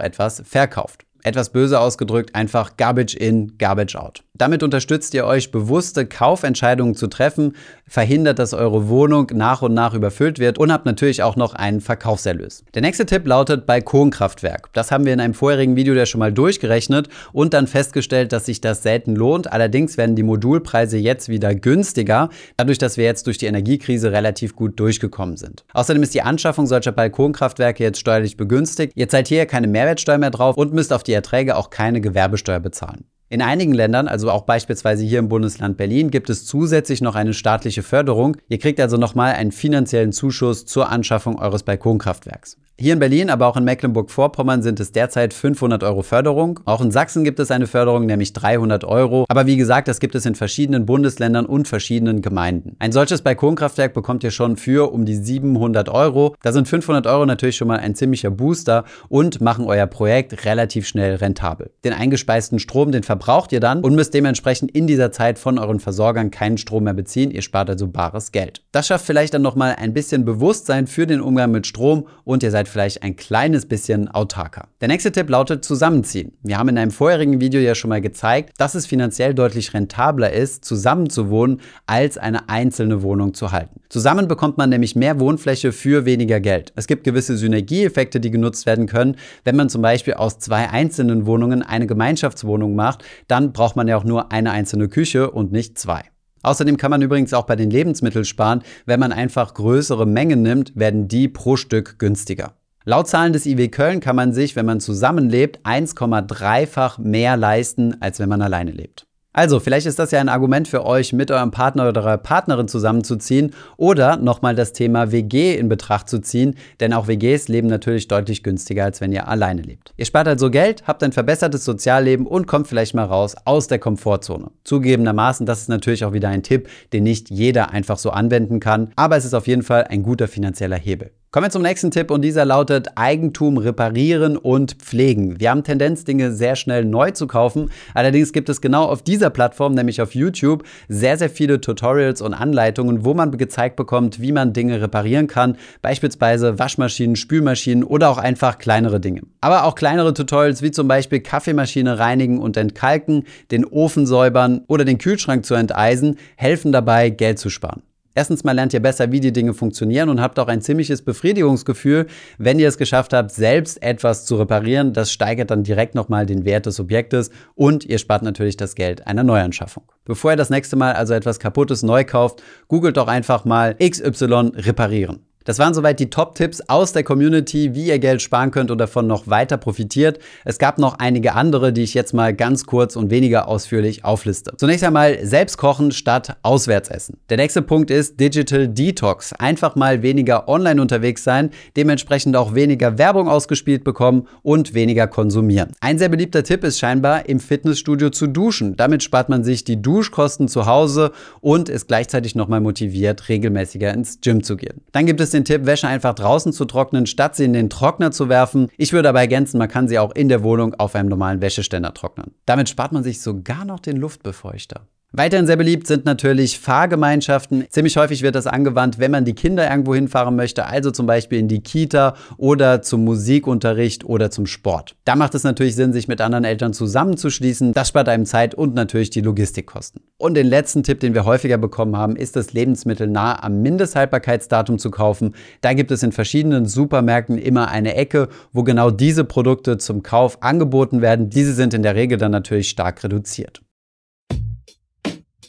etwas 0.00 0.42
verkauft 0.44 1.04
etwas 1.22 1.50
böse 1.50 1.80
ausgedrückt, 1.80 2.34
einfach 2.34 2.76
Garbage 2.76 3.14
in, 3.14 3.56
Garbage 3.58 3.96
out. 3.96 4.22
Damit 4.34 4.62
unterstützt 4.62 5.14
ihr 5.14 5.24
euch, 5.24 5.52
bewusste 5.52 6.06
Kaufentscheidungen 6.06 6.96
zu 6.96 7.06
treffen, 7.06 7.54
verhindert, 7.86 8.38
dass 8.38 8.54
eure 8.54 8.88
Wohnung 8.88 9.30
nach 9.34 9.62
und 9.62 9.74
nach 9.74 9.94
überfüllt 9.94 10.38
wird 10.38 10.58
und 10.58 10.72
habt 10.72 10.86
natürlich 10.86 11.22
auch 11.22 11.36
noch 11.36 11.54
einen 11.54 11.80
Verkaufserlös. 11.80 12.64
Der 12.74 12.82
nächste 12.82 13.06
Tipp 13.06 13.26
lautet 13.26 13.66
Balkonkraftwerk. 13.66 14.70
Das 14.72 14.90
haben 14.90 15.04
wir 15.04 15.12
in 15.12 15.20
einem 15.20 15.34
vorherigen 15.34 15.76
Video 15.76 15.94
ja 15.94 16.06
schon 16.06 16.18
mal 16.18 16.32
durchgerechnet 16.32 17.08
und 17.32 17.54
dann 17.54 17.66
festgestellt, 17.66 18.32
dass 18.32 18.46
sich 18.46 18.60
das 18.60 18.82
selten 18.82 19.14
lohnt. 19.14 19.52
Allerdings 19.52 19.96
werden 19.96 20.16
die 20.16 20.22
Modulpreise 20.22 20.96
jetzt 20.96 21.28
wieder 21.28 21.54
günstiger, 21.54 22.30
dadurch, 22.56 22.78
dass 22.78 22.96
wir 22.96 23.04
jetzt 23.04 23.26
durch 23.28 23.38
die 23.38 23.46
Energiekrise 23.46 24.10
relativ 24.10 24.56
gut 24.56 24.80
durchgekommen 24.80 25.36
sind. 25.36 25.64
Außerdem 25.72 26.02
ist 26.02 26.14
die 26.14 26.22
Anschaffung 26.22 26.66
solcher 26.66 26.92
Balkonkraftwerke 26.92 27.84
jetzt 27.84 28.00
steuerlich 28.00 28.36
begünstigt. 28.36 28.92
Ihr 28.96 29.08
zahlt 29.08 29.28
hier 29.28 29.46
keine 29.46 29.68
Mehrwertsteuer 29.68 30.18
mehr 30.18 30.30
drauf 30.30 30.56
und 30.56 30.72
müsst 30.72 30.92
auf 30.92 31.04
die 31.04 31.11
Erträge 31.12 31.56
auch 31.56 31.70
keine 31.70 32.00
Gewerbesteuer 32.00 32.60
bezahlen. 32.60 33.04
In 33.32 33.40
einigen 33.40 33.72
Ländern, 33.72 34.08
also 34.08 34.30
auch 34.30 34.42
beispielsweise 34.42 35.04
hier 35.04 35.18
im 35.18 35.30
Bundesland 35.30 35.78
Berlin, 35.78 36.10
gibt 36.10 36.28
es 36.28 36.44
zusätzlich 36.44 37.00
noch 37.00 37.14
eine 37.14 37.32
staatliche 37.32 37.82
Förderung. 37.82 38.36
Ihr 38.50 38.58
kriegt 38.58 38.78
also 38.78 38.98
nochmal 38.98 39.32
einen 39.32 39.52
finanziellen 39.52 40.12
Zuschuss 40.12 40.66
zur 40.66 40.90
Anschaffung 40.90 41.38
eures 41.38 41.62
Balkonkraftwerks. 41.62 42.58
Hier 42.78 42.94
in 42.94 42.98
Berlin, 42.98 43.30
aber 43.30 43.46
auch 43.46 43.56
in 43.56 43.64
Mecklenburg-Vorpommern 43.64 44.62
sind 44.62 44.80
es 44.80 44.92
derzeit 44.92 45.32
500 45.32 45.84
Euro 45.84 46.02
Förderung. 46.02 46.60
Auch 46.64 46.80
in 46.80 46.90
Sachsen 46.90 47.22
gibt 47.22 47.38
es 47.38 47.50
eine 47.50 47.66
Förderung, 47.66 48.06
nämlich 48.06 48.32
300 48.32 48.84
Euro. 48.84 49.24
Aber 49.28 49.46
wie 49.46 49.56
gesagt, 49.56 49.88
das 49.88 50.00
gibt 50.00 50.14
es 50.14 50.26
in 50.26 50.34
verschiedenen 50.34 50.84
Bundesländern 50.84 51.46
und 51.46 51.68
verschiedenen 51.68 52.22
Gemeinden. 52.22 52.74
Ein 52.80 52.90
solches 52.90 53.22
Balkonkraftwerk 53.22 53.94
bekommt 53.94 54.24
ihr 54.24 54.30
schon 54.30 54.56
für 54.56 54.92
um 54.92 55.04
die 55.04 55.14
700 55.14 55.90
Euro. 55.90 56.34
Da 56.42 56.52
sind 56.52 56.66
500 56.66 57.06
Euro 57.06 57.24
natürlich 57.24 57.56
schon 57.56 57.68
mal 57.68 57.78
ein 57.78 57.94
ziemlicher 57.94 58.30
Booster 58.30 58.84
und 59.08 59.40
machen 59.40 59.66
euer 59.66 59.86
Projekt 59.86 60.44
relativ 60.44 60.88
schnell 60.88 61.14
rentabel. 61.16 61.70
Den 61.84 61.92
eingespeisten 61.92 62.58
Strom, 62.58 62.90
den 62.90 63.04
verbraucht 63.04 63.21
ihr 63.52 63.60
dann 63.60 63.80
und 63.80 63.94
müsst 63.94 64.14
dementsprechend 64.14 64.70
in 64.70 64.86
dieser 64.86 65.12
Zeit 65.12 65.38
von 65.38 65.58
euren 65.58 65.80
Versorgern 65.80 66.30
keinen 66.30 66.58
Strom 66.58 66.84
mehr 66.84 66.94
beziehen. 66.94 67.30
Ihr 67.30 67.42
spart 67.42 67.70
also 67.70 67.88
bares 67.88 68.32
Geld. 68.32 68.62
Das 68.72 68.86
schafft 68.86 69.06
vielleicht 69.06 69.34
dann 69.34 69.42
nochmal 69.42 69.76
ein 69.78 69.92
bisschen 69.92 70.24
Bewusstsein 70.24 70.86
für 70.86 71.06
den 71.06 71.20
Umgang 71.20 71.50
mit 71.50 71.66
Strom 71.66 72.06
und 72.24 72.42
ihr 72.42 72.50
seid 72.50 72.68
vielleicht 72.68 73.02
ein 73.02 73.16
kleines 73.16 73.66
bisschen 73.66 74.08
autarker. 74.08 74.68
Der 74.80 74.88
nächste 74.88 75.12
Tipp 75.12 75.28
lautet 75.28 75.64
zusammenziehen. 75.64 76.32
Wir 76.42 76.58
haben 76.58 76.68
in 76.68 76.78
einem 76.78 76.90
vorherigen 76.90 77.40
Video 77.40 77.60
ja 77.60 77.74
schon 77.74 77.90
mal 77.90 78.00
gezeigt, 78.00 78.54
dass 78.58 78.74
es 78.74 78.86
finanziell 78.86 79.34
deutlich 79.34 79.74
rentabler 79.74 80.32
ist, 80.32 80.64
zusammen 80.64 81.10
zu 81.10 81.30
wohnen, 81.30 81.60
als 81.86 82.18
eine 82.18 82.48
einzelne 82.48 83.02
Wohnung 83.02 83.34
zu 83.34 83.52
halten. 83.52 83.80
Zusammen 83.88 84.28
bekommt 84.28 84.58
man 84.58 84.70
nämlich 84.70 84.96
mehr 84.96 85.20
Wohnfläche 85.20 85.72
für 85.72 86.04
weniger 86.06 86.40
Geld. 86.40 86.72
Es 86.76 86.86
gibt 86.86 87.04
gewisse 87.04 87.36
Synergieeffekte, 87.36 88.20
die 88.20 88.30
genutzt 88.30 88.66
werden 88.66 88.86
können. 88.86 89.16
Wenn 89.44 89.56
man 89.56 89.68
zum 89.68 89.82
Beispiel 89.82 90.14
aus 90.14 90.38
zwei 90.38 90.70
einzelnen 90.70 91.26
Wohnungen 91.26 91.62
eine 91.62 91.86
Gemeinschaftswohnung 91.86 92.74
macht, 92.74 93.04
dann 93.28 93.52
braucht 93.52 93.76
man 93.76 93.88
ja 93.88 93.96
auch 93.96 94.04
nur 94.04 94.32
eine 94.32 94.50
einzelne 94.50 94.88
Küche 94.88 95.30
und 95.30 95.52
nicht 95.52 95.78
zwei. 95.78 96.02
Außerdem 96.42 96.76
kann 96.76 96.90
man 96.90 97.02
übrigens 97.02 97.34
auch 97.34 97.46
bei 97.46 97.56
den 97.56 97.70
Lebensmitteln 97.70 98.24
sparen. 98.24 98.62
Wenn 98.84 99.00
man 99.00 99.12
einfach 99.12 99.54
größere 99.54 100.06
Mengen 100.06 100.42
nimmt, 100.42 100.72
werden 100.74 101.08
die 101.08 101.28
pro 101.28 101.56
Stück 101.56 101.98
günstiger. 101.98 102.54
Laut 102.84 103.06
Zahlen 103.06 103.32
des 103.32 103.46
IW 103.46 103.68
Köln 103.68 104.00
kann 104.00 104.16
man 104.16 104.32
sich, 104.32 104.56
wenn 104.56 104.66
man 104.66 104.80
zusammenlebt, 104.80 105.60
1,3-fach 105.64 106.98
mehr 106.98 107.36
leisten, 107.36 108.00
als 108.00 108.18
wenn 108.18 108.28
man 108.28 108.42
alleine 108.42 108.72
lebt. 108.72 109.06
Also, 109.34 109.60
vielleicht 109.60 109.86
ist 109.86 109.98
das 109.98 110.10
ja 110.10 110.20
ein 110.20 110.28
Argument 110.28 110.68
für 110.68 110.84
euch, 110.84 111.14
mit 111.14 111.30
eurem 111.30 111.50
Partner 111.50 111.88
oder 111.88 112.02
eurer 112.02 112.18
Partnerin 112.18 112.68
zusammenzuziehen 112.68 113.54
oder 113.78 114.18
nochmal 114.18 114.54
das 114.54 114.74
Thema 114.74 115.10
WG 115.10 115.56
in 115.56 115.70
Betracht 115.70 116.10
zu 116.10 116.18
ziehen, 116.18 116.56
denn 116.80 116.92
auch 116.92 117.08
WGs 117.08 117.48
leben 117.48 117.68
natürlich 117.68 118.08
deutlich 118.08 118.42
günstiger, 118.42 118.84
als 118.84 119.00
wenn 119.00 119.10
ihr 119.10 119.28
alleine 119.28 119.62
lebt. 119.62 119.94
Ihr 119.96 120.04
spart 120.04 120.28
also 120.28 120.50
Geld, 120.50 120.86
habt 120.86 121.02
ein 121.02 121.12
verbessertes 121.12 121.64
Sozialleben 121.64 122.26
und 122.26 122.46
kommt 122.46 122.68
vielleicht 122.68 122.94
mal 122.94 123.04
raus 123.04 123.34
aus 123.46 123.68
der 123.68 123.78
Komfortzone. 123.78 124.50
Zugegebenermaßen, 124.64 125.46
das 125.46 125.62
ist 125.62 125.68
natürlich 125.68 126.04
auch 126.04 126.12
wieder 126.12 126.28
ein 126.28 126.42
Tipp, 126.42 126.68
den 126.92 127.04
nicht 127.04 127.30
jeder 127.30 127.70
einfach 127.70 127.96
so 127.96 128.10
anwenden 128.10 128.60
kann, 128.60 128.90
aber 128.96 129.16
es 129.16 129.24
ist 129.24 129.34
auf 129.34 129.46
jeden 129.46 129.62
Fall 129.62 129.84
ein 129.84 130.02
guter 130.02 130.28
finanzieller 130.28 130.76
Hebel. 130.76 131.10
Kommen 131.32 131.46
wir 131.46 131.50
zum 131.50 131.62
nächsten 131.62 131.90
Tipp 131.90 132.10
und 132.10 132.20
dieser 132.20 132.44
lautet 132.44 132.88
Eigentum 132.94 133.56
reparieren 133.56 134.36
und 134.36 134.72
pflegen. 134.72 135.40
Wir 135.40 135.48
haben 135.48 135.64
Tendenz, 135.64 136.04
Dinge 136.04 136.30
sehr 136.30 136.56
schnell 136.56 136.84
neu 136.84 137.12
zu 137.12 137.26
kaufen. 137.26 137.70
Allerdings 137.94 138.34
gibt 138.34 138.50
es 138.50 138.60
genau 138.60 138.84
auf 138.84 139.00
dieser 139.00 139.30
Plattform, 139.30 139.72
nämlich 139.72 140.02
auf 140.02 140.14
YouTube, 140.14 140.62
sehr, 140.90 141.16
sehr 141.16 141.30
viele 141.30 141.58
Tutorials 141.62 142.20
und 142.20 142.34
Anleitungen, 142.34 143.06
wo 143.06 143.14
man 143.14 143.34
gezeigt 143.38 143.76
bekommt, 143.76 144.20
wie 144.20 144.30
man 144.30 144.52
Dinge 144.52 144.82
reparieren 144.82 145.26
kann. 145.26 145.56
Beispielsweise 145.80 146.58
Waschmaschinen, 146.58 147.16
Spülmaschinen 147.16 147.82
oder 147.82 148.10
auch 148.10 148.18
einfach 148.18 148.58
kleinere 148.58 149.00
Dinge. 149.00 149.22
Aber 149.40 149.64
auch 149.64 149.74
kleinere 149.74 150.12
Tutorials 150.12 150.60
wie 150.60 150.70
zum 150.70 150.86
Beispiel 150.86 151.20
Kaffeemaschine 151.20 151.98
reinigen 151.98 152.40
und 152.40 152.58
entkalken, 152.58 153.24
den 153.50 153.64
Ofen 153.64 154.04
säubern 154.04 154.64
oder 154.66 154.84
den 154.84 154.98
Kühlschrank 154.98 155.46
zu 155.46 155.54
enteisen, 155.54 156.18
helfen 156.36 156.72
dabei, 156.72 157.08
Geld 157.08 157.38
zu 157.38 157.48
sparen. 157.48 157.80
Erstens 158.14 158.44
mal 158.44 158.52
lernt 158.52 158.74
ihr 158.74 158.80
besser, 158.80 159.10
wie 159.10 159.20
die 159.20 159.32
Dinge 159.32 159.54
funktionieren 159.54 160.08
und 160.08 160.20
habt 160.20 160.38
auch 160.38 160.48
ein 160.48 160.60
ziemliches 160.60 161.02
Befriedigungsgefühl, 161.02 162.06
wenn 162.38 162.58
ihr 162.58 162.68
es 162.68 162.76
geschafft 162.78 163.12
habt, 163.12 163.30
selbst 163.30 163.82
etwas 163.82 164.26
zu 164.26 164.36
reparieren. 164.36 164.92
Das 164.92 165.10
steigert 165.10 165.50
dann 165.50 165.62
direkt 165.62 165.94
nochmal 165.94 166.26
den 166.26 166.44
Wert 166.44 166.66
des 166.66 166.78
Objektes 166.78 167.30
und 167.54 167.84
ihr 167.84 167.98
spart 167.98 168.22
natürlich 168.22 168.56
das 168.56 168.74
Geld 168.74 169.06
einer 169.06 169.24
Neuanschaffung. 169.24 169.84
Bevor 170.04 170.32
ihr 170.32 170.36
das 170.36 170.50
nächste 170.50 170.76
Mal 170.76 170.92
also 170.92 171.14
etwas 171.14 171.38
Kaputtes 171.38 171.82
neu 171.82 172.04
kauft, 172.04 172.42
googelt 172.68 172.96
doch 172.96 173.08
einfach 173.08 173.44
mal 173.44 173.76
XY 173.76 174.52
reparieren. 174.56 175.20
Das 175.44 175.58
waren 175.58 175.74
soweit 175.74 176.00
die 176.00 176.10
Top-Tipps 176.10 176.62
aus 176.68 176.92
der 176.92 177.02
Community, 177.02 177.74
wie 177.74 177.86
ihr 177.86 177.98
Geld 177.98 178.22
sparen 178.22 178.50
könnt 178.50 178.70
und 178.70 178.78
davon 178.78 179.06
noch 179.06 179.26
weiter 179.26 179.56
profitiert. 179.56 180.18
Es 180.44 180.58
gab 180.58 180.78
noch 180.78 180.98
einige 180.98 181.34
andere, 181.34 181.72
die 181.72 181.82
ich 181.82 181.94
jetzt 181.94 182.14
mal 182.14 182.34
ganz 182.34 182.64
kurz 182.66 182.96
und 182.96 183.10
weniger 183.10 183.48
ausführlich 183.48 184.04
aufliste. 184.04 184.52
Zunächst 184.56 184.84
einmal 184.84 185.24
selbst 185.24 185.56
kochen 185.56 185.92
statt 185.92 186.36
auswärts 186.42 186.88
essen. 186.88 187.18
Der 187.30 187.36
nächste 187.36 187.62
Punkt 187.62 187.90
ist 187.90 188.20
Digital 188.20 188.68
Detox. 188.68 189.32
Einfach 189.32 189.74
mal 189.76 190.02
weniger 190.02 190.48
online 190.48 190.80
unterwegs 190.80 191.24
sein, 191.24 191.50
dementsprechend 191.76 192.36
auch 192.36 192.54
weniger 192.54 192.98
Werbung 192.98 193.28
ausgespielt 193.28 193.84
bekommen 193.84 194.28
und 194.42 194.74
weniger 194.74 195.06
konsumieren. 195.06 195.72
Ein 195.80 195.98
sehr 195.98 196.08
beliebter 196.08 196.42
Tipp 196.44 196.64
ist 196.64 196.78
scheinbar 196.78 197.28
im 197.28 197.40
Fitnessstudio 197.40 198.10
zu 198.10 198.26
duschen. 198.26 198.76
Damit 198.76 199.02
spart 199.02 199.28
man 199.28 199.44
sich 199.44 199.64
die 199.64 199.80
Duschkosten 199.80 200.48
zu 200.48 200.66
Hause 200.66 201.12
und 201.40 201.68
ist 201.68 201.88
gleichzeitig 201.88 202.34
nochmal 202.34 202.60
motiviert, 202.60 203.28
regelmäßiger 203.28 203.92
ins 203.92 204.20
Gym 204.20 204.42
zu 204.42 204.56
gehen. 204.56 204.80
Dann 204.92 205.06
gibt 205.06 205.20
es 205.32 205.38
den 205.38 205.44
Tipp, 205.44 205.66
Wäsche 205.66 205.88
einfach 205.88 206.14
draußen 206.14 206.52
zu 206.52 206.64
trocknen, 206.64 207.06
statt 207.06 207.36
sie 207.36 207.44
in 207.44 207.52
den 207.52 207.70
Trockner 207.70 208.10
zu 208.10 208.28
werfen. 208.28 208.68
Ich 208.76 208.92
würde 208.92 209.08
aber 209.08 209.20
ergänzen, 209.20 209.58
man 209.58 209.68
kann 209.68 209.88
sie 209.88 209.98
auch 209.98 210.12
in 210.12 210.28
der 210.28 210.42
Wohnung 210.42 210.74
auf 210.74 210.94
einem 210.94 211.08
normalen 211.08 211.40
Wäscheständer 211.40 211.94
trocknen. 211.94 212.34
Damit 212.46 212.68
spart 212.68 212.92
man 212.92 213.02
sich 213.02 213.20
sogar 213.20 213.64
noch 213.64 213.80
den 213.80 213.96
Luftbefeuchter. 213.96 214.86
Weiterhin 215.14 215.46
sehr 215.46 215.56
beliebt 215.56 215.86
sind 215.86 216.06
natürlich 216.06 216.58
Fahrgemeinschaften. 216.58 217.66
Ziemlich 217.68 217.98
häufig 217.98 218.22
wird 218.22 218.34
das 218.34 218.46
angewandt, 218.46 218.98
wenn 218.98 219.10
man 219.10 219.26
die 219.26 219.34
Kinder 219.34 219.70
irgendwo 219.70 219.94
hinfahren 219.94 220.34
möchte, 220.36 220.64
also 220.64 220.90
zum 220.90 221.06
Beispiel 221.06 221.38
in 221.38 221.48
die 221.48 221.60
Kita 221.60 222.14
oder 222.38 222.80
zum 222.80 223.04
Musikunterricht 223.04 224.06
oder 224.06 224.30
zum 224.30 224.46
Sport. 224.46 224.96
Da 225.04 225.14
macht 225.14 225.34
es 225.34 225.44
natürlich 225.44 225.76
Sinn, 225.76 225.92
sich 225.92 226.08
mit 226.08 226.22
anderen 226.22 226.44
Eltern 226.44 226.72
zusammenzuschließen. 226.72 227.74
Das 227.74 227.88
spart 227.88 228.08
einem 228.08 228.24
Zeit 228.24 228.54
und 228.54 228.74
natürlich 228.74 229.10
die 229.10 229.20
Logistikkosten. 229.20 230.00
Und 230.16 230.32
den 230.32 230.46
letzten 230.46 230.82
Tipp, 230.82 231.00
den 231.00 231.12
wir 231.12 231.26
häufiger 231.26 231.58
bekommen 231.58 231.94
haben, 231.94 232.16
ist 232.16 232.34
das 232.34 232.54
Lebensmittel 232.54 233.06
nah 233.06 233.42
am 233.42 233.60
Mindesthaltbarkeitsdatum 233.60 234.78
zu 234.78 234.90
kaufen. 234.90 235.34
Da 235.60 235.74
gibt 235.74 235.90
es 235.90 236.02
in 236.02 236.12
verschiedenen 236.12 236.64
Supermärkten 236.64 237.36
immer 237.36 237.68
eine 237.68 237.96
Ecke, 237.96 238.28
wo 238.52 238.62
genau 238.62 238.90
diese 238.90 239.24
Produkte 239.24 239.76
zum 239.76 240.02
Kauf 240.02 240.42
angeboten 240.42 241.02
werden. 241.02 241.28
Diese 241.28 241.52
sind 241.52 241.74
in 241.74 241.82
der 241.82 241.96
Regel 241.96 242.16
dann 242.16 242.32
natürlich 242.32 242.70
stark 242.70 243.04
reduziert. 243.04 243.61